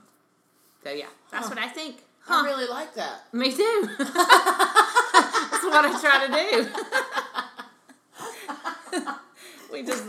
So 0.84 0.92
yeah, 0.92 1.08
that's 1.30 1.48
Huh. 1.50 1.56
what 1.56 1.60
I 1.62 1.68
think. 1.68 2.04
I 2.28 2.44
really 2.46 2.68
like 2.68 2.94
that. 2.96 3.22
Me 3.34 3.52
too. 3.52 3.90
that's 3.98 4.14
what 5.64 5.86
I 5.86 6.00
try 6.00 6.28
to 6.28 6.34
do. 6.34 6.70
we 9.72 9.84
just 9.84 10.04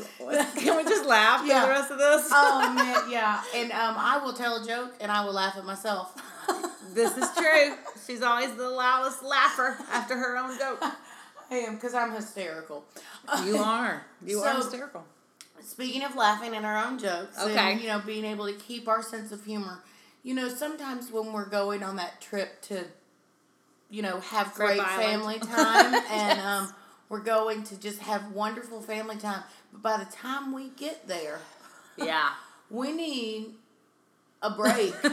can 0.56 0.76
we 0.76 0.84
just 0.84 1.06
laugh 1.06 1.42
Yeah. 1.46 1.60
for 1.62 1.66
the 1.66 1.72
rest 1.72 1.90
of 1.90 1.98
this? 1.98 2.28
Oh 2.32 2.72
man, 2.74 3.10
yeah. 3.10 3.42
And 3.54 3.70
um, 3.72 3.94
I 3.98 4.18
will 4.22 4.32
tell 4.32 4.62
a 4.62 4.66
joke 4.66 4.94
and 5.00 5.10
I 5.12 5.24
will 5.24 5.32
laugh 5.32 5.56
at 5.56 5.64
myself. 5.64 6.14
this 6.94 7.16
is 7.16 7.28
true. 7.36 7.74
She's 8.06 8.22
always 8.22 8.54
the 8.54 8.68
loudest 8.68 9.22
laugher 9.22 9.76
after 9.92 10.16
her 10.16 10.36
own 10.36 10.58
joke. 10.58 10.82
I 11.50 11.56
am 11.56 11.74
because 11.74 11.94
I'm 11.94 12.12
hysterical. 12.12 12.84
You 13.44 13.56
are. 13.58 14.04
You 14.24 14.40
are 14.40 14.56
hysterical. 14.56 15.04
Speaking 15.62 16.02
of 16.04 16.16
laughing 16.16 16.54
at 16.56 16.64
our 16.64 16.84
own 16.86 16.98
jokes, 16.98 17.38
Okay. 17.38 17.72
and 17.72 17.80
you 17.80 17.88
know 17.88 18.00
being 18.00 18.24
able 18.24 18.46
to 18.46 18.54
keep 18.54 18.88
our 18.88 19.02
sense 19.02 19.30
of 19.30 19.44
humor, 19.44 19.82
you 20.22 20.34
know 20.34 20.48
sometimes 20.48 21.10
when 21.10 21.32
we're 21.32 21.48
going 21.48 21.82
on 21.82 21.96
that 21.96 22.20
trip 22.20 22.60
to, 22.62 22.84
you 23.90 24.02
know, 24.02 24.20
have 24.20 24.54
Grip 24.54 24.68
great 24.68 24.80
Island. 24.80 25.02
family 25.02 25.38
time, 25.54 25.94
and 25.94 26.38
Yes. 26.38 26.44
um, 26.44 26.74
we're 27.08 27.20
going 27.22 27.62
to 27.64 27.78
just 27.80 28.00
have 28.00 28.30
wonderful 28.32 28.80
family 28.80 29.16
time. 29.16 29.42
But 29.72 29.82
by 29.82 29.96
the 30.04 30.10
time 30.10 30.52
we 30.52 30.68
get 30.70 31.08
there, 31.08 31.40
Yeah. 31.96 32.30
we 32.70 32.92
need 32.92 33.54
a 34.42 34.50
break. 34.50 34.94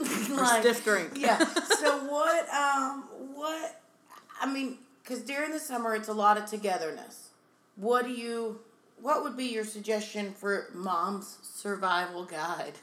Or 0.00 0.46
stiff 0.60 0.84
drink. 0.84 1.10
yeah. 1.16 1.38
So 1.38 1.98
what? 2.06 2.48
Um. 2.54 3.02
What? 3.34 3.80
I 4.40 4.46
mean, 4.46 4.78
because 5.02 5.22
during 5.22 5.50
the 5.50 5.58
summer 5.58 5.96
it's 5.96 6.06
a 6.06 6.12
lot 6.12 6.38
of 6.38 6.46
togetherness. 6.46 7.30
What 7.74 8.04
do 8.04 8.12
you? 8.12 8.60
What 9.02 9.24
would 9.24 9.36
be 9.36 9.46
your 9.46 9.64
suggestion 9.64 10.32
for 10.34 10.68
mom's 10.72 11.38
survival 11.42 12.24
guide? 12.24 12.74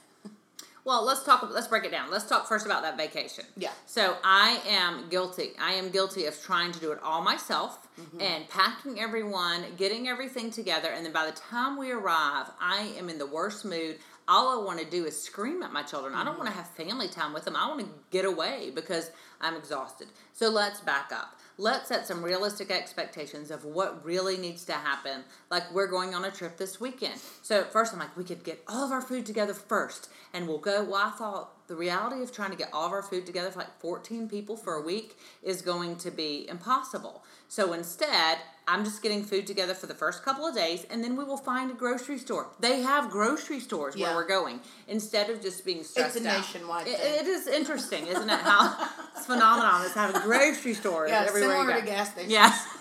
Well, 0.86 1.04
let's 1.04 1.24
talk. 1.24 1.46
Let's 1.52 1.68
break 1.68 1.84
it 1.84 1.92
down. 1.92 2.12
Let's 2.12 2.26
talk 2.30 2.48
first 2.48 2.66
about 2.68 2.84
that 2.84 2.96
vacation. 2.96 3.44
Yeah. 3.58 3.72
So 3.88 4.18
I 4.24 4.62
am 4.70 5.10
guilty. 5.10 5.50
I 5.60 5.74
am 5.74 5.90
guilty 5.90 6.26
of 6.28 6.40
trying 6.42 6.72
to 6.74 6.80
do 6.80 6.92
it 6.92 7.00
all 7.04 7.22
myself 7.22 7.80
Mm-hmm. 7.96 8.20
and 8.22 8.50
packing 8.50 9.00
everyone, 9.00 9.64
getting 9.78 10.10
everything 10.10 10.52
together, 10.52 10.90
and 10.90 11.06
then 11.06 11.14
by 11.14 11.26
the 11.26 11.32
time 11.32 11.78
we 11.78 11.92
arrive, 11.92 12.48
I 12.60 12.92
am 13.00 13.08
in 13.08 13.18
the 13.18 13.26
worst 13.26 13.64
mood. 13.64 14.00
All 14.28 14.60
I 14.60 14.66
want 14.66 14.80
to 14.82 14.86
do 14.86 15.06
is 15.06 15.18
scream 15.22 15.64
at 15.64 15.72
my 15.72 15.82
children. 15.82 16.14
I 16.14 16.18
Mm-hmm. 16.18 16.26
don't 16.28 16.38
want 16.40 16.50
to 16.50 16.56
have 16.58 16.68
family 16.72 17.08
time 17.08 17.32
with 17.32 17.46
them. 17.46 17.56
I 17.56 17.70
want 17.70 17.80
to 17.80 17.88
get 18.12 18.26
away 18.26 18.72
because 18.76 19.12
I'm 19.40 19.56
exhausted. 19.56 20.10
So 20.34 20.50
let's 20.50 20.82
back 20.82 21.12
up. 21.14 21.40
Let's 21.58 21.88
set 21.88 22.06
some 22.06 22.24
realistic 22.24 22.70
expectations 22.70 23.50
of 23.50 23.64
what 23.64 24.04
really 24.04 24.38
needs 24.38 24.66
to 24.66 24.74
happen. 24.74 25.24
Like 25.50 25.74
we're 25.74 25.88
going 25.88 26.14
on 26.14 26.26
a 26.26 26.32
trip 26.32 26.58
this 26.58 26.82
weekend. 26.82 27.20
So 27.42 27.62
at 27.62 27.72
first 27.72 27.94
I'm 27.94 28.00
like, 28.00 28.16
we 28.18 28.24
could 28.24 28.44
get 28.44 28.64
all 28.68 28.84
of 28.84 28.92
our 28.92 29.02
food 29.02 29.26
together 29.26 29.54
first 29.54 30.10
and 30.34 30.48
we'll 30.48 30.58
go. 30.58 30.84
Well, 30.84 30.96
I 30.96 31.12
thought 31.12 31.65
the 31.68 31.76
reality 31.76 32.22
of 32.22 32.32
trying 32.32 32.52
to 32.52 32.58
get 32.58 32.70
all 32.74 32.86
of 32.86 32.92
our 32.92 33.02
food 33.02 33.26
together 33.26 33.50
for 33.52 33.60
like 33.60 33.80
14 33.80 34.28
people 34.30 34.56
for 34.56 34.76
a 34.76 34.82
week 34.82 35.18
is 35.42 35.62
going 35.62 35.96
to 35.98 36.12
be 36.12 36.48
impossible. 36.48 37.24
So 37.48 37.74
instead, 37.74 38.38
I'm 38.68 38.84
just 38.84 39.02
getting 39.04 39.24
food 39.24 39.46
together 39.48 39.74
for 39.74 39.88
the 39.88 39.94
first 39.94 40.24
couple 40.24 40.46
of 40.48 40.56
days 40.56 40.86
and 40.90 41.04
then 41.04 41.16
we 41.16 41.24
will 41.24 41.38
find 41.38 41.72
a 41.72 41.74
grocery 41.74 42.18
store. 42.18 42.48
They 42.60 42.82
have 42.82 43.10
grocery 43.10 43.60
stores 43.60 43.96
Yeah. 43.96 44.08
where 44.08 44.16
we're 44.18 44.28
going 44.28 44.60
instead 44.88 45.30
of 45.30 45.42
just 45.42 45.66
being 45.66 45.84
stressed 45.84 46.16
it's 46.18 46.26
a 46.26 46.30
out. 46.30 46.38
nationwide 46.38 46.88
It- 46.88 47.00
thing. 47.00 47.14
it 47.26 47.28
is 47.28 47.48
interesting, 47.48 48.08
isn't 48.08 48.30
it? 48.30 48.40
How 48.40 48.90
it's 49.16 49.26
phenomenon 49.26 49.86
is 49.86 49.94
having 49.94 50.22
grocery 50.22 50.74
stores 50.74 51.10
Yeah, 51.10 51.26
everywhere 51.28 51.58
similar 51.58 51.76
you 51.76 51.82
to 51.82 51.86
gas 51.88 52.12
stations. 52.12 52.32
Yes. 52.32 52.68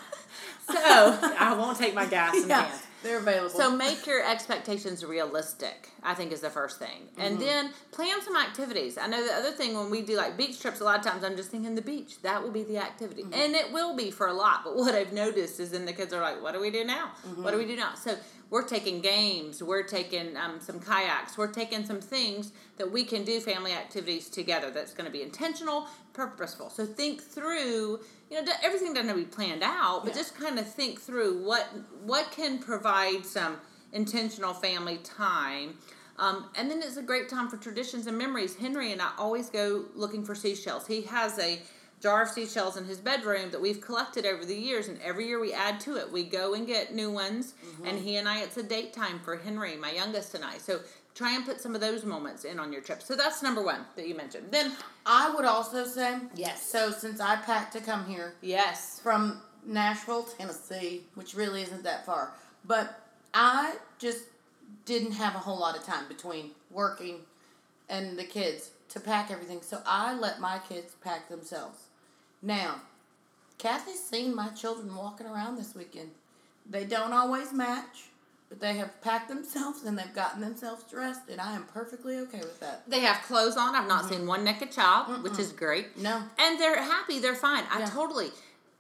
So 0.67 0.75
I 1.39 1.55
won't 1.59 1.77
take 1.77 1.93
my 1.95 2.07
gas 2.07 2.35
in 2.43 2.49
Yeah, 2.49 2.65
cans. 2.65 2.83
They're 3.05 3.19
available. 3.19 3.51
So 3.51 3.71
make 3.77 4.07
your 4.07 4.25
expectations 4.29 5.05
realistic. 5.05 5.91
I 6.03 6.13
think 6.13 6.33
is 6.33 6.41
the 6.41 6.51
first 6.51 6.79
thing, 6.79 7.09
and 7.17 7.37
Mm-hmm. 7.39 7.45
then 7.47 7.71
plan 7.93 8.21
some 8.21 8.37
activities. 8.37 8.99
I 8.99 9.07
know 9.07 9.25
the 9.27 9.33
other 9.33 9.53
thing 9.53 9.75
when 9.75 9.89
we 9.89 10.03
do 10.03 10.17
like 10.19 10.37
beach 10.37 10.61
trips, 10.61 10.81
a 10.81 10.85
lot 10.85 10.99
of 10.99 11.05
times 11.07 11.25
I'm 11.25 11.35
just 11.35 11.51
thinking 11.51 11.75
the 11.75 11.81
beach. 11.81 12.21
That 12.21 12.43
will 12.43 12.51
be 12.51 12.63
the 12.63 12.77
activity, 12.79 13.23
Mm-hmm. 13.23 13.33
and 13.33 13.55
it 13.55 13.73
will 13.73 13.97
be 13.97 14.11
for 14.11 14.27
a 14.27 14.33
lot. 14.35 14.65
But 14.65 14.77
what 14.77 14.95
I've 14.95 15.13
noticed 15.15 15.61
is 15.61 15.71
then 15.71 15.87
the 15.87 15.93
kids 15.95 16.13
are 16.13 16.21
like, 16.21 16.43
"What 16.43 16.53
do 16.53 16.61
we 16.61 16.71
do 16.71 16.85
now? 16.85 17.13
What 17.37 17.53
do 17.53 17.57
we 17.59 17.65
do 17.65 17.77
now?" 17.77 17.95
So 17.95 18.17
we're 18.51 18.65
taking 18.67 19.01
games, 19.01 19.63
we're 19.63 19.83
taking 19.83 20.37
um, 20.37 20.61
some 20.61 20.79
kayaks, 20.79 21.39
we're 21.39 21.51
taking 21.53 21.87
some 21.87 22.01
things 22.01 22.53
that 22.77 22.91
we 22.93 23.03
can 23.05 23.25
do 23.25 23.41
family 23.41 23.73
activities 23.73 24.29
together. 24.29 24.71
That's 24.71 24.93
going 24.93 25.07
to 25.07 25.11
be 25.13 25.23
intentional, 25.23 25.87
purposeful. 26.15 26.71
So 26.71 26.87
think 26.87 27.23
through. 27.23 28.01
You 28.31 28.43
know, 28.43 28.53
everything 28.63 28.95
doesn't 28.95 29.09
have 29.09 29.17
to 29.19 29.23
be 29.23 29.29
planned 29.29 29.63
out, 29.63 30.01
but 30.05 30.15
Yeah. 30.15 30.21
just 30.23 30.35
kind 30.35 30.59
of 30.59 30.67
think 30.73 31.01
through 31.01 31.45
what 31.45 31.67
what 32.05 32.31
can 32.31 32.59
provide 32.59 33.27
some 33.27 33.59
intentional 33.93 34.55
family 34.55 34.99
time. 34.99 35.79
Um, 36.19 36.49
and 36.55 36.71
then 36.71 36.81
it's 36.83 36.97
a 36.97 37.03
great 37.03 37.29
time 37.29 37.49
for 37.49 37.57
traditions 37.59 38.07
and 38.07 38.17
memories. 38.17 38.55
Henry 38.57 38.93
and 38.93 39.03
I 39.03 39.11
always 39.19 39.51
go 39.51 39.85
looking 39.95 40.25
for 40.25 40.35
seashells. 40.35 40.87
He 40.87 41.03
has 41.03 41.39
a 41.39 41.61
jar 42.01 42.23
of 42.23 42.29
seashells 42.29 42.77
in 42.77 42.85
his 42.85 42.99
bedroom 42.99 43.51
that 43.51 43.61
we've 43.61 43.81
collected 43.81 44.25
over 44.27 44.45
the 44.45 44.55
years, 44.55 44.89
and 44.89 45.01
every 45.03 45.27
year 45.27 45.41
we 45.41 45.53
add 45.53 45.81
to 45.81 45.97
it. 45.97 46.11
We 46.13 46.23
go 46.25 46.55
and 46.55 46.67
get 46.67 46.95
new 46.95 47.11
ones, 47.11 47.55
and 47.85 47.99
he 47.99 48.17
and 48.17 48.29
I, 48.29 48.41
it's 48.41 48.57
a 48.57 48.63
date 48.63 48.93
time 48.93 49.19
for 49.21 49.37
Henry, 49.37 49.77
my 49.77 49.91
youngest, 49.93 50.35
and 50.35 50.45
I. 50.45 50.59
So 50.59 50.81
try 51.15 51.35
and 51.35 51.45
put 51.45 51.61
some 51.61 51.75
of 51.75 51.81
those 51.81 52.05
moments 52.05 52.45
in 52.45 52.59
on 52.59 52.73
your 52.73 52.83
trip. 52.83 53.03
So 53.03 53.15
that's 53.15 53.43
number 53.43 53.63
one 53.63 53.81
that 53.97 54.09
you 54.09 54.15
mentioned. 54.15 54.49
Then, 54.51 54.73
I 55.07 55.35
would 55.35 55.45
also 55.45 55.87
say 55.87 56.19
Yes. 56.35 56.63
So 56.69 56.91
since 56.91 57.21
I 57.21 57.37
packed 57.37 57.73
to 57.75 57.81
come 57.81 58.07
here 58.07 58.35
yes, 58.41 59.01
from 59.03 59.41
Nashville, 59.67 60.25
Tennessee, 60.25 61.05
which 61.15 61.35
really 61.35 61.63
isn't 61.63 61.85
that 61.85 62.05
far, 62.05 62.33
but 62.65 63.01
I 63.33 63.77
just 63.99 64.25
didn't 64.85 65.13
have 65.13 65.35
a 65.35 65.39
whole 65.39 65.59
lot 65.59 65.77
of 65.77 65.85
time 65.85 66.07
between 66.09 66.51
working 66.71 67.21
and 67.89 68.19
the 68.19 68.25
kids 68.25 68.71
to 68.91 69.01
pack 69.01 69.31
everything. 69.31 69.61
So 69.63 69.81
I 69.87 70.15
let 70.15 70.41
my 70.41 70.61
kids 70.69 70.95
pack 71.03 71.29
themselves. 71.29 71.79
Now, 72.43 72.83
Kathy's 73.59 74.03
seen 74.03 74.35
my 74.35 74.49
children 74.49 74.95
walking 74.95 75.27
around 75.27 75.57
this 75.57 75.75
weekend. 75.75 76.11
They 76.69 76.85
don't 76.85 77.13
always 77.13 77.53
match, 77.53 78.09
but 78.49 78.61
they 78.61 78.75
have 78.75 79.01
packed 79.01 79.29
themselves 79.29 79.83
and 79.85 79.99
they've 79.99 80.15
gotten 80.15 80.41
themselves 80.41 80.85
dressed, 80.85 81.29
and 81.31 81.41
I 81.41 81.55
am 81.55 81.65
perfectly 81.65 82.19
okay 82.19 82.39
with 82.41 82.61
that. 82.61 82.83
they 82.89 83.01
have 83.01 83.23
clothes 83.23 83.57
on. 83.57 83.75
I've 83.75 83.89
not 83.89 84.09
seen 84.09 84.27
one 84.27 84.45
naked 84.45 84.71
child, 84.71 85.23
which 85.23 85.39
is 85.39 85.53
great. 85.53 85.97
No. 86.01 86.23
and 86.39 86.61
they're 86.61 86.81
happy. 86.83 87.19
They're 87.19 87.35
fine. 87.35 87.65
I 87.71 87.85
totally. 87.87 88.29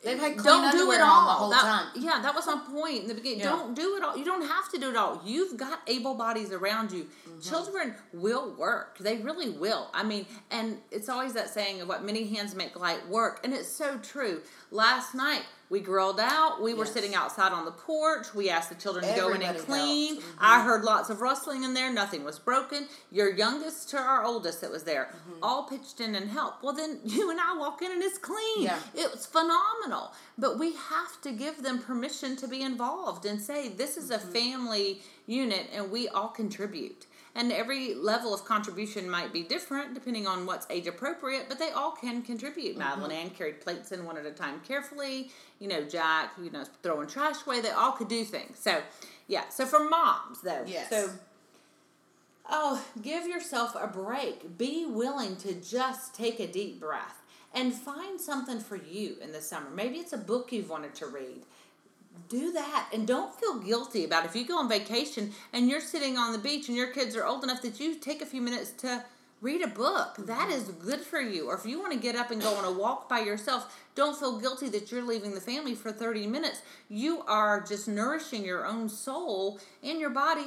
They've 0.03 0.19
had 0.19 0.37
clean 0.37 0.45
don't 0.61 0.71
do 0.73 0.93
it 0.93 1.01
all 1.01 1.25
the 1.27 1.33
whole 1.33 1.49
That- 1.49 1.63
time. 1.63 1.87
Yeah, 1.97 2.21
that 2.21 2.35
was 2.35 2.47
my 2.47 2.61
point 2.71 3.03
in 3.05 3.09
the 3.09 3.15
beginning. 3.15 3.39
Yeah. 3.39 3.53
Don't 3.53 3.75
do 3.75 3.97
it 3.97 4.03
all. 4.05 4.15
You 4.15 4.25
don't 4.27 4.47
have 4.47 4.71
to 4.73 4.79
do 4.79 4.91
it 4.91 4.97
all. 4.97 5.23
You've 5.25 5.57
got 5.57 5.81
able 5.87 6.13
bodies 6.15 6.53
around 6.53 6.93
you. 6.93 7.05
Mm-hmm. 7.27 7.41
Children 7.41 7.95
will 8.13 8.51
work. 8.55 8.99
They 8.99 9.17
really 9.17 9.49
will. 9.49 9.89
I 9.95 10.03
mean, 10.03 10.27
and 10.51 10.77
it's 10.91 11.09
always 11.09 11.33
that 11.33 11.49
saying 11.49 11.81
of 11.81 11.89
what 11.89 12.05
many 12.05 12.27
hands 12.29 12.55
make 12.55 12.79
light 12.79 13.09
work, 13.09 13.41
and 13.45 13.55
it's 13.55 13.71
so 13.71 13.97
true. 13.97 14.43
Last 14.71 15.15
night 15.15 15.45
we 15.75 15.81
grilled 15.81 16.21
out. 16.21 16.63
We 16.63 16.73
were 16.73 16.87
sitting 16.87 17.17
outside 17.17 17.51
on 17.51 17.65
the 17.65 17.73
porch. 17.73 18.33
We 18.33 18.49
asked 18.49 18.69
the 18.69 18.77
children 18.77 19.05
to 19.05 19.15
go 19.21 19.29
in 19.31 19.43
and 19.43 19.57
Everybody 19.57 19.67
clean. 19.67 20.15
helped. 20.21 20.29
I 20.39 20.63
heard 20.63 20.85
lots 20.85 21.11
of 21.11 21.21
rustling 21.21 21.65
in 21.65 21.75
there. 21.75 21.93
Nothing 21.93 22.23
was 22.23 22.39
broken. 22.39 22.87
Your 23.11 23.29
youngest 23.35 23.91
to 23.91 23.99
our 23.99 24.23
oldest 24.25 24.61
that 24.61 24.71
was 24.71 24.85
there 24.85 25.07
Mm-hmm. 25.11 25.43
all 25.43 25.65
pitched 25.65 26.01
in 26.01 26.15
and 26.15 26.31
helped. 26.31 26.63
Well, 26.63 26.75
then 26.75 27.01
you 27.05 27.29
and 27.33 27.41
I 27.41 27.57
walk 27.59 27.83
in 27.83 27.91
and 27.91 28.01
it's 28.03 28.19
clean. 28.19 28.63
Yeah. 28.63 28.79
It 28.95 29.11
was 29.11 29.27
phenomenal. 29.27 30.13
But 30.39 30.59
we 30.61 30.75
have 30.75 31.21
to 31.23 31.33
give 31.33 31.65
them 31.65 31.81
permission 31.81 32.37
to 32.37 32.47
be 32.47 32.63
involved 32.63 33.27
and 33.27 33.41
say, 33.41 33.69
this 33.69 33.97
is 33.97 34.11
a 34.13 34.19
Mm-hmm. 34.19 34.33
family 34.33 35.03
unit 35.27 35.67
and 35.75 35.91
we 35.91 36.07
all 36.09 36.29
contribute. 36.29 37.07
And 37.37 37.51
every 37.51 37.95
level 37.95 38.33
of 38.33 38.45
contribution 38.45 39.11
might 39.11 39.33
be 39.33 39.43
different 39.43 39.95
depending 39.95 40.27
on 40.27 40.47
what's 40.47 40.67
age 40.71 40.87
appropriate, 40.87 41.47
but 41.49 41.59
they 41.59 41.71
all 41.71 41.91
can 41.91 42.23
contribute. 42.23 42.79
Mm-hmm. 42.79 42.79
Madeline 42.79 43.13
Ann 43.13 43.31
carried 43.31 43.61
plates 43.61 43.91
in 43.91 44.05
one 44.05 44.17
at 44.17 44.25
a 44.25 44.31
time 44.31 44.61
carefully. 44.67 45.31
You 45.59 45.69
know, 45.69 45.83
Jack, 45.83 46.33
you 46.43 46.51
know, 46.51 46.65
throwing 46.83 47.09
trash 47.09 47.45
away. 47.47 47.61
They 47.61 47.71
all 47.71 47.93
could 47.93 48.09
do 48.09 48.25
things. 48.25 48.59
So, 48.59 48.83
yeah. 49.27 49.49
So 49.49 49.67
for 49.67 49.89
moms, 49.89 50.43
though. 50.43 50.65
Yes. 50.67 50.91
So 50.91 51.11
Oh, 52.49 52.85
give 53.01 53.27
yourself 53.27 53.75
a 53.75 53.87
break. 53.87 54.59
Be 54.59 54.87
willing 54.87 55.37
to 55.37 55.55
just 55.55 56.15
take 56.15 56.41
a 56.41 56.47
deep 56.47 56.79
breath 56.79 57.23
and 57.55 57.73
find 57.73 58.21
something 58.21 58.61
for 58.61 58.77
you 58.77 59.17
in 59.23 59.33
the 59.33 59.41
summer. 59.41 59.71
Maybe 59.71 59.97
it's 59.97 60.13
a 60.13 60.19
book 60.19 60.53
you've 60.53 60.69
wanted 60.69 60.95
to 60.97 61.07
read. 61.07 61.43
Do 62.29 62.53
that 62.53 62.89
and 62.93 63.07
don't 63.07 63.35
feel 63.35 63.59
guilty 63.59 64.05
about 64.05 64.25
it. 64.25 64.29
if 64.29 64.37
you 64.37 64.47
go 64.47 64.59
on 64.59 64.69
vacation 64.69 65.33
and 65.53 65.69
you're 65.69 65.81
sitting 65.81 66.17
on 66.17 66.33
the 66.33 66.39
beach 66.39 66.69
and 66.69 66.77
your 66.77 66.89
kids 66.89 67.17
are 67.17 67.25
old 67.25 67.45
enough 67.45 67.63
that 67.63 67.81
you 67.81 67.97
take 67.97 68.23
a 68.23 68.27
few 68.27 68.41
minutes 68.41 68.71
to 68.79 69.05
read 69.41 69.63
a 69.63 69.69
book. 69.69 70.15
Mm-hmm. 70.15 70.27
That 70.27 70.51
is 70.51 70.65
good 70.65 71.01
for 71.01 71.21
you. 71.21 71.49
Or 71.49 71.55
if 71.55 71.67
you 71.67 71.79
want 71.79 71.93
to 71.93 71.99
get 71.99 72.17
up 72.17 72.31
and 72.31 72.41
go 72.41 72.55
on 72.55 72.65
a 72.65 72.73
walk 72.73 73.09
by 73.09 73.21
yourself, 73.21 73.79
don't 73.95 74.19
feel 74.19 74.41
guilty 74.41 74.69
that 74.71 74.91
you're 74.91 75.03
leaving 75.03 75.35
the 75.35 75.41
family 75.41 75.75
for 75.75 75.93
30 75.93 76.27
minutes. 76.27 76.63
You 76.89 77.23
are 77.29 77.61
just 77.61 77.87
nourishing 77.87 78.45
your 78.45 78.67
own 78.67 78.89
soul 78.89 79.61
and 79.83 80.01
your 80.01 80.11
body 80.11 80.47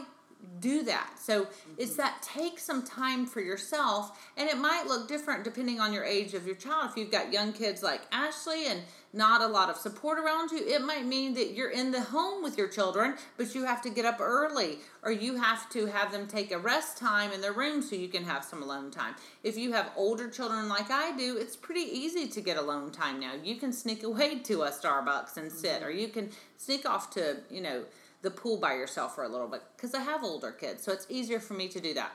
do 0.59 0.83
that. 0.83 1.13
So 1.19 1.43
mm-hmm. 1.43 1.71
it's 1.77 1.95
that 1.95 2.21
take 2.21 2.59
some 2.59 2.83
time 2.83 3.25
for 3.25 3.41
yourself, 3.41 4.31
and 4.37 4.49
it 4.49 4.57
might 4.57 4.85
look 4.87 5.07
different 5.07 5.43
depending 5.43 5.79
on 5.79 5.93
your 5.93 6.03
age 6.03 6.33
of 6.33 6.45
your 6.45 6.55
child. 6.55 6.91
If 6.91 6.97
you've 6.97 7.11
got 7.11 7.33
young 7.33 7.53
kids 7.53 7.83
like 7.83 8.01
Ashley 8.11 8.67
and 8.67 8.81
not 9.13 9.41
a 9.41 9.47
lot 9.47 9.69
of 9.69 9.77
support 9.77 10.19
around 10.19 10.51
you, 10.51 10.59
it 10.59 10.81
might 10.81 11.05
mean 11.05 11.33
that 11.33 11.53
you're 11.53 11.71
in 11.71 11.91
the 11.91 12.01
home 12.01 12.43
with 12.43 12.57
your 12.57 12.67
children, 12.67 13.15
but 13.37 13.55
you 13.55 13.63
have 13.65 13.81
to 13.81 13.89
get 13.89 14.05
up 14.05 14.19
early, 14.19 14.79
or 15.03 15.11
you 15.11 15.35
have 15.35 15.69
to 15.71 15.85
have 15.85 16.11
them 16.11 16.27
take 16.27 16.51
a 16.51 16.57
rest 16.57 16.97
time 16.97 17.31
in 17.31 17.41
their 17.41 17.53
room 17.53 17.81
so 17.81 17.95
you 17.95 18.09
can 18.09 18.23
have 18.23 18.43
some 18.43 18.61
alone 18.61 18.91
time. 18.91 19.15
If 19.43 19.57
you 19.57 19.71
have 19.73 19.91
older 19.95 20.29
children 20.29 20.69
like 20.69 20.91
I 20.91 21.15
do, 21.17 21.37
it's 21.37 21.55
pretty 21.55 21.81
easy 21.81 22.27
to 22.27 22.41
get 22.41 22.57
alone 22.57 22.91
time 22.91 23.19
now. 23.19 23.33
You 23.41 23.55
can 23.55 23.71
sneak 23.71 24.03
away 24.03 24.39
to 24.39 24.63
a 24.63 24.71
Starbucks 24.71 25.37
and 25.37 25.51
sit, 25.51 25.81
or 25.81 25.87
mm-hmm. 25.87 25.99
you 25.99 26.07
can 26.09 26.29
sneak 26.57 26.87
off 26.87 27.09
to, 27.11 27.37
you 27.49 27.61
know, 27.61 27.83
the 28.21 28.31
pool 28.31 28.57
by 28.57 28.73
yourself 28.73 29.15
for 29.15 29.23
a 29.23 29.29
little 29.29 29.47
bit 29.47 29.61
because 29.75 29.93
I 29.93 30.01
have 30.01 30.23
older 30.23 30.51
kids, 30.51 30.83
so 30.83 30.91
it's 30.91 31.05
easier 31.09 31.39
for 31.39 31.53
me 31.53 31.67
to 31.69 31.79
do 31.79 31.93
that. 31.93 32.11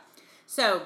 So 0.47 0.83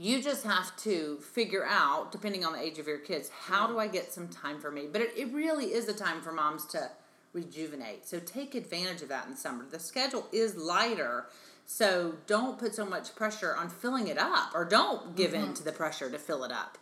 you 0.00 0.22
just 0.22 0.44
have 0.44 0.74
to 0.78 1.18
figure 1.18 1.66
out, 1.68 2.10
depending 2.10 2.42
on 2.42 2.54
the 2.54 2.58
age 2.58 2.78
of 2.78 2.86
your 2.86 2.96
kids, 2.96 3.28
how 3.28 3.66
do 3.66 3.78
I 3.78 3.86
get 3.86 4.10
some 4.10 4.28
time 4.28 4.58
for 4.58 4.70
me? 4.70 4.86
But 4.90 5.02
it, 5.02 5.12
it 5.14 5.30
really 5.30 5.74
is 5.74 5.90
a 5.90 5.92
time 5.92 6.22
for 6.22 6.32
moms 6.32 6.64
to 6.68 6.90
rejuvenate. 7.34 8.08
So 8.08 8.18
take 8.18 8.54
advantage 8.54 9.02
of 9.02 9.10
that 9.10 9.26
in 9.26 9.36
summer. 9.36 9.66
The 9.70 9.78
schedule 9.78 10.26
is 10.32 10.56
lighter, 10.56 11.26
so 11.66 12.14
don't 12.26 12.58
put 12.58 12.74
so 12.74 12.86
much 12.86 13.14
pressure 13.14 13.54
on 13.54 13.68
filling 13.68 14.08
it 14.08 14.16
up 14.16 14.52
or 14.54 14.64
don't 14.64 15.14
give 15.16 15.34
in 15.34 15.42
mm-hmm. 15.42 15.52
to 15.52 15.64
the 15.64 15.72
pressure 15.72 16.08
to 16.08 16.18
fill 16.18 16.44
it 16.44 16.50
up. 16.50 16.78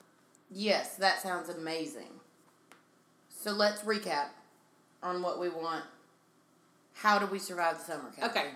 Yes, 0.49 0.95
that 0.95 1.21
sounds 1.21 1.49
amazing. 1.49 2.21
So 3.31 3.51
let's 3.51 3.83
recap 3.83 4.29
on 5.03 5.23
what 5.23 5.41
we 5.41 5.49
want. 5.49 5.85
How 6.95 7.19
do 7.19 7.27
we 7.27 7.41
survive 7.41 7.79
the 7.79 7.85
summer? 7.85 8.13
Okay. 8.23 8.47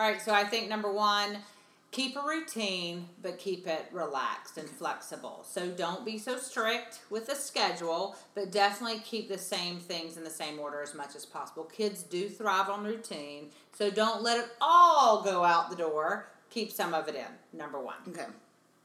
All 0.00 0.10
right. 0.10 0.20
So 0.20 0.34
I 0.34 0.42
think 0.42 0.68
number 0.68 0.92
one, 0.92 1.38
keep 1.94 2.16
a 2.16 2.22
routine, 2.22 3.08
but 3.22 3.38
keep 3.38 3.68
it 3.68 3.86
relaxed 3.92 4.58
and 4.58 4.68
flexible. 4.68 5.46
So 5.48 5.68
don't 5.68 6.04
be 6.04 6.18
so 6.18 6.36
strict 6.36 7.02
with 7.08 7.28
the 7.28 7.36
schedule, 7.36 8.16
but 8.34 8.50
definitely 8.50 8.98
keep 9.04 9.28
the 9.28 9.38
same 9.38 9.78
things 9.78 10.16
in 10.16 10.24
the 10.24 10.30
same 10.30 10.58
order 10.58 10.82
as 10.82 10.92
much 10.92 11.14
as 11.14 11.24
possible. 11.24 11.62
Kids 11.62 12.02
do 12.02 12.28
thrive 12.28 12.68
on 12.68 12.82
routine, 12.82 13.50
so 13.72 13.90
don't 13.90 14.22
let 14.22 14.40
it 14.40 14.50
all 14.60 15.22
go 15.22 15.44
out 15.44 15.70
the 15.70 15.76
door. 15.76 16.26
Keep 16.50 16.72
some 16.72 16.94
of 16.94 17.06
it 17.06 17.14
in. 17.14 17.58
Number 17.58 17.80
one. 17.80 17.94
Okay. 18.08 18.26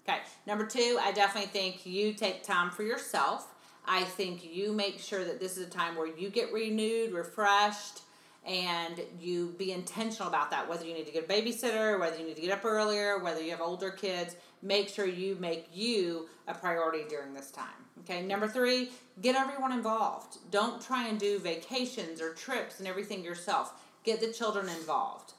Okay. 0.08 0.20
Number 0.46 0.68
two, 0.68 1.00
I 1.02 1.12
definitely 1.12 1.50
think 1.50 1.88
you 1.88 2.14
take 2.14 2.44
time 2.44 2.70
for 2.70 2.84
yourself. 2.84 3.48
I 3.86 4.04
think 4.04 4.46
you 4.46 4.72
make 4.72 5.00
sure 5.00 5.26
that 5.26 5.40
this 5.40 5.58
is 5.58 5.66
a 5.66 5.70
time 5.70 5.96
where 5.96 6.16
you 6.16 6.30
get 6.30 6.54
renewed, 6.54 7.12
refreshed, 7.14 8.02
and 8.46 9.02
you 9.20 9.54
be 9.58 9.72
intentional 9.72 10.28
about 10.28 10.52
that. 10.52 10.68
Whether 10.68 10.86
you 10.86 10.94
need 10.94 11.06
to 11.06 11.12
get 11.12 11.26
a 11.26 11.28
babysitter, 11.28 12.00
whether 12.00 12.18
you 12.18 12.26
need 12.26 12.36
to 12.36 12.42
get 12.42 12.52
up 12.52 12.66
earlier, 12.66 13.20
whether 13.20 13.42
you 13.42 13.52
have 13.52 13.62
older 13.62 13.92
kids, 13.92 14.36
make 14.62 14.90
sure 14.90 15.06
you 15.06 15.36
make 15.40 15.68
you 15.74 16.28
a 16.48 16.54
priority 16.54 17.04
during 17.10 17.34
this 17.34 17.52
time. 17.52 17.68
Okay, 18.02 18.22
number 18.22 18.48
three, 18.48 18.92
get 19.22 19.36
everyone 19.36 19.72
involved. 19.72 20.38
Don't 20.52 20.82
try 20.82 21.08
and 21.08 21.20
do 21.20 21.38
vacations 21.40 22.22
or 22.22 22.34
trips 22.34 22.80
and 22.80 22.88
everything 22.88 23.24
yourself. 23.24 23.74
Get 24.04 24.22
the 24.22 24.32
children 24.32 24.70
involved. 24.70 25.34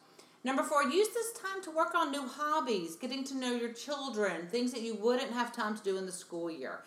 Number 0.45 0.63
four, 0.63 0.85
use 0.85 1.09
this 1.09 1.33
time 1.33 1.63
to 1.65 1.71
work 1.71 1.95
on 1.95 2.11
new 2.11 2.27
hobbies, 2.27 2.97
getting 2.97 3.25
to 3.25 3.37
know 3.37 3.55
your 3.55 3.73
children, 3.73 4.47
things 4.47 4.73
that 4.73 4.83
you 4.83 4.95
wouldn't 4.95 5.33
have 5.33 5.55
time 5.55 5.77
to 5.77 5.83
do 5.83 5.99
in 5.99 6.07
the 6.07 6.13
school 6.13 6.51
year. 6.51 6.81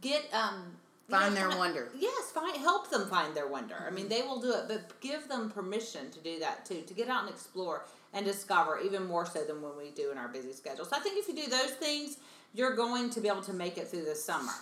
Get 0.00 0.24
um 0.32 0.76
Find 1.08 1.34
know, 1.34 1.50
their 1.50 1.58
wonder. 1.58 1.88
Yes, 1.98 2.30
find 2.30 2.56
help 2.56 2.90
them 2.90 3.08
find 3.08 3.34
their 3.34 3.46
wonder. 3.46 3.76
I 3.86 3.90
mean, 3.90 4.06
mm-hmm. 4.06 4.14
they 4.14 4.22
will 4.22 4.40
do 4.40 4.52
it, 4.52 4.64
but 4.68 5.00
give 5.00 5.28
them 5.28 5.50
permission 5.50 6.10
to 6.10 6.18
do 6.20 6.38
that 6.40 6.64
too, 6.64 6.82
to 6.86 6.94
get 6.94 7.08
out 7.08 7.22
and 7.22 7.30
explore 7.30 7.84
and 8.14 8.24
discover 8.24 8.80
even 8.80 9.04
more 9.06 9.26
so 9.26 9.44
than 9.44 9.60
when 9.60 9.76
we 9.76 9.90
do 9.90 10.10
in 10.10 10.18
our 10.18 10.28
busy 10.28 10.52
schedule. 10.52 10.84
So 10.84 10.96
I 10.96 11.00
think 11.00 11.18
if 11.18 11.28
you 11.28 11.34
do 11.34 11.50
those 11.50 11.72
things, 11.72 12.16
you're 12.54 12.74
going 12.74 13.10
to 13.10 13.20
be 13.20 13.28
able 13.28 13.42
to 13.42 13.52
make 13.52 13.76
it 13.76 13.88
through 13.88 14.04
the 14.04 14.14
summer. 14.14 14.52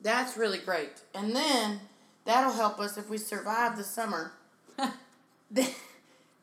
That's 0.00 0.36
really 0.36 0.58
great. 0.58 1.02
And 1.14 1.34
then 1.34 1.80
that'll 2.24 2.52
help 2.52 2.78
us 2.78 2.96
if 2.96 3.10
we 3.10 3.18
survive 3.18 3.76
the 3.76 3.84
summer. 3.84 4.32
then, 5.50 5.68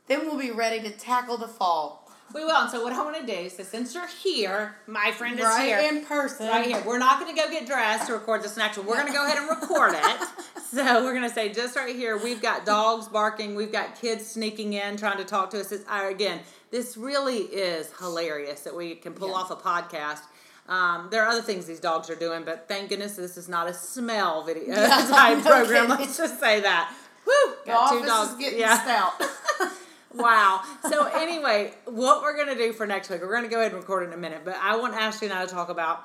then 0.08 0.26
we'll 0.26 0.38
be 0.38 0.52
ready 0.52 0.82
to 0.82 0.92
tackle 0.92 1.38
the 1.38 1.48
fall. 1.48 2.01
We 2.34 2.44
will. 2.46 2.56
And 2.56 2.70
so 2.72 2.84
what 2.84 2.94
I 2.94 3.04
want 3.04 3.18
to 3.18 3.26
do, 3.26 3.50
so 3.50 3.64
since 3.64 3.94
you're 3.94 4.08
here, 4.08 4.76
my 4.88 5.12
friend 5.12 5.40
is 5.40 5.46
right 5.46 5.66
here. 5.66 5.80
in 5.80 6.06
person. 6.06 6.48
Right 6.48 6.66
here. 6.66 6.82
We're 6.86 6.98
not 6.98 7.20
going 7.20 7.36
to 7.36 7.40
go 7.42 7.50
get 7.50 7.66
dressed 7.68 8.08
to 8.08 8.14
record 8.14 8.44
this 8.44 8.56
in 8.56 8.62
action. 8.62 8.86
We're 8.86 8.96
going 8.96 9.08
to 9.08 9.14
go 9.14 9.26
ahead 9.26 9.38
and 9.38 9.50
record 9.50 9.94
it. 9.96 10.28
So 10.72 11.04
we're 11.04 11.12
going 11.14 11.28
to 11.28 11.36
say 11.36 11.52
just 11.52 11.76
right 11.76 11.94
here, 11.94 12.18
we've 12.18 12.42
got 12.42 12.66
dogs 12.66 13.10
barking, 13.10 13.56
we've 13.56 13.74
got 13.74 14.00
kids 14.00 14.26
sneaking 14.26 14.72
in 14.72 14.96
trying 14.96 15.18
to 15.18 15.26
talk 15.26 15.50
to 15.50 15.60
us. 15.60 15.70
It's, 15.74 15.84
again, 15.92 16.40
this 16.72 16.96
really 16.96 17.40
is 17.40 17.92
hilarious 18.00 18.62
that 18.62 18.74
we 18.74 18.96
can 18.96 19.12
pull 19.12 19.28
Yeah. 19.28 19.34
off 19.34 19.52
a 19.52 19.58
podcast. 19.58 20.22
Um, 20.70 21.10
there 21.12 21.24
are 21.24 21.28
other 21.28 21.42
things 21.42 21.66
these 21.66 21.82
dogs 21.82 22.10
are 22.10 22.16
doing, 22.16 22.46
but 22.46 22.70
thank 22.70 22.88
goodness 22.88 23.18
this 23.18 23.36
is 23.36 23.50
not 23.50 23.68
a 23.68 23.74
smell 23.74 24.44
video 24.46 24.64
Yeah, 24.74 24.88
type 25.10 25.38
no 25.44 25.44
program. 25.44 25.68
kidding. 25.88 25.90
Let's 26.06 26.18
just 26.18 26.40
say 26.40 26.62
that. 26.62 26.94
Woo! 27.28 27.34
The 27.66 27.72
Got 27.72 27.92
two 27.92 28.06
dogs. 28.06 28.32
is 28.32 28.38
getting 28.38 28.60
yeah. 28.60 28.82
stout. 28.82 29.72
Wow. 30.14 30.62
So 30.90 31.06
anyway, 31.06 31.74
what 31.86 32.22
we're 32.22 32.36
gonna 32.38 32.56
do 32.56 32.74
for 32.74 32.86
next 32.86 33.10
week, 33.10 33.22
we're 33.22 33.34
gonna 33.34 33.48
go 33.48 33.60
ahead 33.60 33.72
and 33.72 33.82
record 33.82 34.08
in 34.08 34.14
a 34.14 34.18
minute, 34.18 34.42
but 34.44 34.56
I 34.62 34.76
want 34.78 34.94
Ashley 34.94 35.28
and 35.28 35.38
I 35.38 35.46
to 35.46 35.52
talk 35.52 35.70
about 35.70 36.04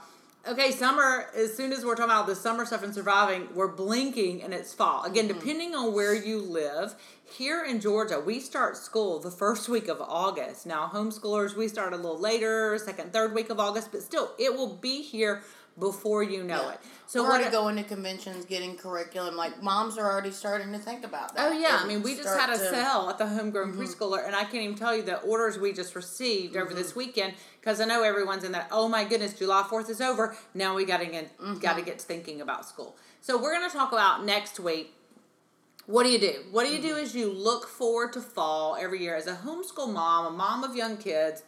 okay, 0.48 0.70
summer, 0.70 1.26
as 1.34 1.56
soon 1.56 1.72
as 1.72 1.84
we're 1.84 1.96
talking 1.96 2.04
about 2.12 2.28
the 2.28 2.36
summer 2.36 2.64
stuff 2.64 2.84
and 2.84 2.94
surviving, 2.94 3.48
we're 3.52 3.66
blinking 3.66 4.44
and 4.44 4.54
it's 4.54 4.72
fall. 4.72 5.02
Again, 5.02 5.26
Mm-hmm. 5.28 5.38
depending 5.40 5.74
on 5.74 5.92
where 5.92 6.14
you 6.14 6.38
live, 6.40 6.94
here 7.28 7.64
in 7.64 7.80
Georgia, 7.80 8.20
we 8.20 8.40
start 8.40 8.76
school 8.76 9.18
the 9.18 9.30
first 9.30 9.68
week 9.68 9.88
of 9.88 10.00
August. 10.00 10.64
Now, 10.66 10.90
homeschoolers, 10.92 11.54
we 11.56 11.68
start 11.68 11.92
a 11.92 11.96
little 11.96 12.18
later, 12.18 12.78
second, 12.78 13.12
third 13.12 13.34
week 13.34 13.50
of 13.50 13.58
August, 13.58 13.90
but 13.92 14.02
still, 14.02 14.32
it 14.38 14.54
will 14.54 14.74
be 14.76 15.02
here 15.02 15.42
before 15.78 16.22
you 16.22 16.42
know 16.42 16.62
Yeah. 16.62 16.72
it. 16.72 16.80
So 17.06 17.22
we're 17.22 17.28
already 17.32 17.50
going 17.50 17.76
to 17.76 17.82
conventions, 17.84 18.46
getting 18.46 18.76
curriculum. 18.78 19.36
Like 19.36 19.62
moms 19.62 19.98
are 19.98 20.10
already 20.10 20.30
starting 20.30 20.72
to 20.72 20.78
think 20.78 21.04
about 21.04 21.34
that. 21.36 21.52
Oh 21.52 21.52
yeah, 21.52 21.80
I 21.82 21.86
mean 21.86 22.02
we 22.02 22.16
just 22.16 22.28
had 22.36 22.48
a 22.48 22.54
to- 22.56 22.58
Mm-hmm. 22.64 22.74
sale 22.74 23.08
at 23.10 23.18
the 23.18 23.26
homegrown 23.26 23.74
preschooler, 23.74 24.24
and 24.26 24.34
I 24.34 24.44
can't 24.44 24.54
even 24.64 24.74
tell 24.74 24.96
you 24.96 25.02
the 25.02 25.18
orders 25.20 25.58
we 25.58 25.74
just 25.74 25.94
received 25.94 26.56
over 26.56 26.66
Mm-hmm. 26.70 26.76
this 26.78 26.96
weekend 26.96 27.34
because 27.60 27.78
I 27.80 27.84
know 27.84 28.02
everyone's 28.02 28.42
in 28.42 28.52
that. 28.52 28.68
Oh 28.72 28.88
my 28.88 29.04
goodness, 29.04 29.34
July 29.34 29.64
Fourth 29.68 29.90
is 29.90 30.00
over. 30.00 30.34
Now 30.54 30.74
we 30.74 30.86
got 30.86 31.00
to 31.00 31.06
get 31.06 31.36
Mm-hmm. 31.38 31.58
got 31.58 31.76
to 31.76 31.82
get 31.82 31.98
to 31.98 32.06
thinking 32.06 32.40
about 32.40 32.64
school. 32.64 32.96
So 33.20 33.36
we're 33.36 33.52
going 33.56 33.68
to 33.70 33.76
talk 33.76 33.92
about 33.92 34.24
next 34.24 34.58
week. 34.58 34.94
What 35.86 36.02
do 36.04 36.10
you 36.10 36.18
do? 36.18 36.32
What 36.50 36.64
do 36.66 36.72
you 36.72 36.78
Mm-hmm. 36.78 36.88
do 36.88 36.96
is 36.96 37.14
you 37.14 37.32
look 37.32 37.68
forward 37.68 38.12
to 38.14 38.20
fall 38.20 38.76
every 38.78 39.00
year 39.02 39.14
as 39.16 39.26
a 39.26 39.34
homeschool 39.36 39.92
mom, 39.92 40.26
a 40.26 40.36
mom 40.36 40.64
of 40.64 40.74
young 40.76 40.96
kids. 40.96 41.42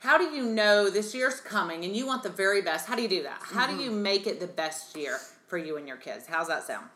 How 0.00 0.18
do 0.18 0.24
you 0.24 0.44
know 0.44 0.90
this 0.90 1.14
year's 1.14 1.40
coming 1.40 1.84
and 1.84 1.96
you 1.96 2.06
want 2.06 2.22
the 2.22 2.28
very 2.28 2.60
best? 2.62 2.86
How 2.88 2.96
do 2.96 3.02
you 3.02 3.08
do 3.08 3.22
that? 3.22 3.40
How 3.42 3.66
Mm-hmm. 3.66 3.78
do 3.78 3.84
you 3.84 3.90
make 3.90 4.26
it 4.26 4.40
the 4.40 4.46
best 4.46 4.96
year 4.96 5.18
for 5.46 5.58
you 5.58 5.76
and 5.76 5.86
your 5.88 5.96
kids? 5.96 6.26
How's 6.26 6.48
that 6.48 6.64
sound? 6.66 6.86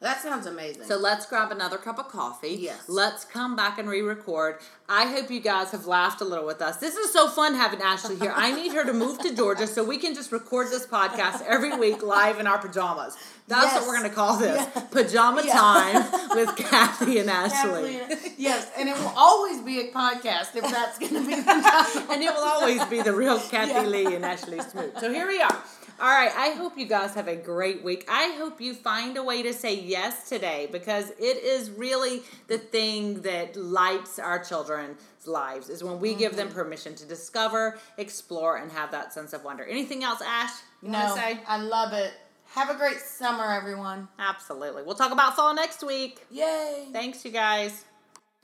That 0.00 0.20
sounds 0.22 0.46
amazing. 0.46 0.84
So 0.84 0.96
let's 0.96 1.26
grab 1.26 1.50
another 1.50 1.76
cup 1.76 1.98
of 1.98 2.06
coffee. 2.06 2.56
Yes. 2.60 2.84
Let's 2.88 3.24
come 3.24 3.56
back 3.56 3.78
and 3.80 3.88
re-record. 3.88 4.58
I 4.88 5.06
hope 5.06 5.28
you 5.28 5.40
guys 5.40 5.72
have 5.72 5.86
laughed 5.86 6.20
a 6.20 6.24
little 6.24 6.46
with 6.46 6.62
us. 6.62 6.76
This 6.76 6.94
is 6.94 7.12
so 7.12 7.28
fun 7.28 7.54
having 7.54 7.82
Ashley 7.82 8.14
here. 8.16 8.32
I 8.34 8.52
need 8.52 8.72
her 8.74 8.84
to 8.84 8.92
move 8.92 9.18
to 9.20 9.34
Georgia 9.34 9.66
so 9.66 9.82
we 9.82 9.98
can 9.98 10.14
just 10.14 10.30
record 10.30 10.68
this 10.68 10.86
podcast 10.86 11.42
every 11.44 11.76
week 11.76 12.00
live 12.04 12.38
in 12.38 12.46
our 12.46 12.58
pajamas. 12.58 13.16
That's 13.48 13.64
Yes. 13.64 13.74
what 13.80 13.88
we're 13.88 13.98
going 13.98 14.08
to 14.08 14.14
call 14.14 14.36
this. 14.36 14.56
Yeah. 14.72 14.80
Pajama 14.82 15.42
Yeah. 15.44 15.52
time 15.54 16.30
with 16.36 16.54
Kathy 16.56 17.18
and 17.18 17.28
Ashley. 17.28 18.00
Yes, 18.36 18.70
and 18.78 18.88
it 18.88 18.96
will 18.96 19.12
always 19.16 19.60
be 19.62 19.80
a 19.80 19.90
podcast 19.90 20.54
if 20.54 20.62
that's 20.62 20.98
going 21.00 21.14
to 21.14 21.26
be 21.26 21.34
the 21.34 22.06
and 22.12 22.22
it 22.22 22.32
will 22.32 22.44
always 22.44 22.84
be 22.84 23.02
the 23.02 23.12
real 23.12 23.40
Kathy 23.40 23.72
Yeah. 23.72 23.82
Lee 23.86 24.14
and 24.14 24.24
Ashley 24.24 24.60
Smoot. 24.60 24.92
So 25.00 25.12
here 25.12 25.26
we 25.26 25.40
are. 25.42 25.56
All 26.00 26.06
right, 26.06 26.30
I 26.36 26.50
hope 26.50 26.78
you 26.78 26.86
guys 26.86 27.14
have 27.14 27.26
a 27.26 27.34
great 27.34 27.82
week. 27.82 28.04
I 28.08 28.36
hope 28.38 28.60
you 28.60 28.72
find 28.72 29.16
a 29.16 29.22
way 29.24 29.42
to 29.42 29.52
say 29.52 29.74
yes 29.80 30.28
today 30.28 30.68
because 30.70 31.10
it 31.18 31.42
is 31.42 31.70
really 31.72 32.22
the 32.46 32.56
thing 32.58 33.22
that 33.22 33.56
lights 33.56 34.20
our 34.20 34.38
children's 34.38 34.96
lives 35.26 35.68
is 35.68 35.82
when 35.82 35.98
we 35.98 36.14
give 36.14 36.32
Mm-hmm. 36.32 36.38
them 36.38 36.48
permission 36.52 36.94
to 36.94 37.04
discover, 37.04 37.78
explore, 37.96 38.58
and 38.58 38.70
have 38.70 38.92
that 38.92 39.12
sense 39.12 39.32
of 39.32 39.42
wonder. 39.42 39.64
Anything 39.64 40.04
else, 40.04 40.22
Ash? 40.24 40.52
You 40.82 40.90
No, 40.90 41.14
say? 41.16 41.40
I 41.48 41.56
love 41.58 41.92
it. 41.92 42.12
Have 42.52 42.70
a 42.70 42.74
great 42.74 42.98
summer, 43.00 43.50
everyone. 43.52 44.06
Absolutely. 44.20 44.84
We'll 44.84 44.94
talk 44.94 45.10
about 45.12 45.34
fall 45.34 45.52
next 45.52 45.82
week. 45.84 46.24
Yay. 46.30 46.86
Thanks, 46.92 47.24
you 47.24 47.32
guys. 47.32 47.84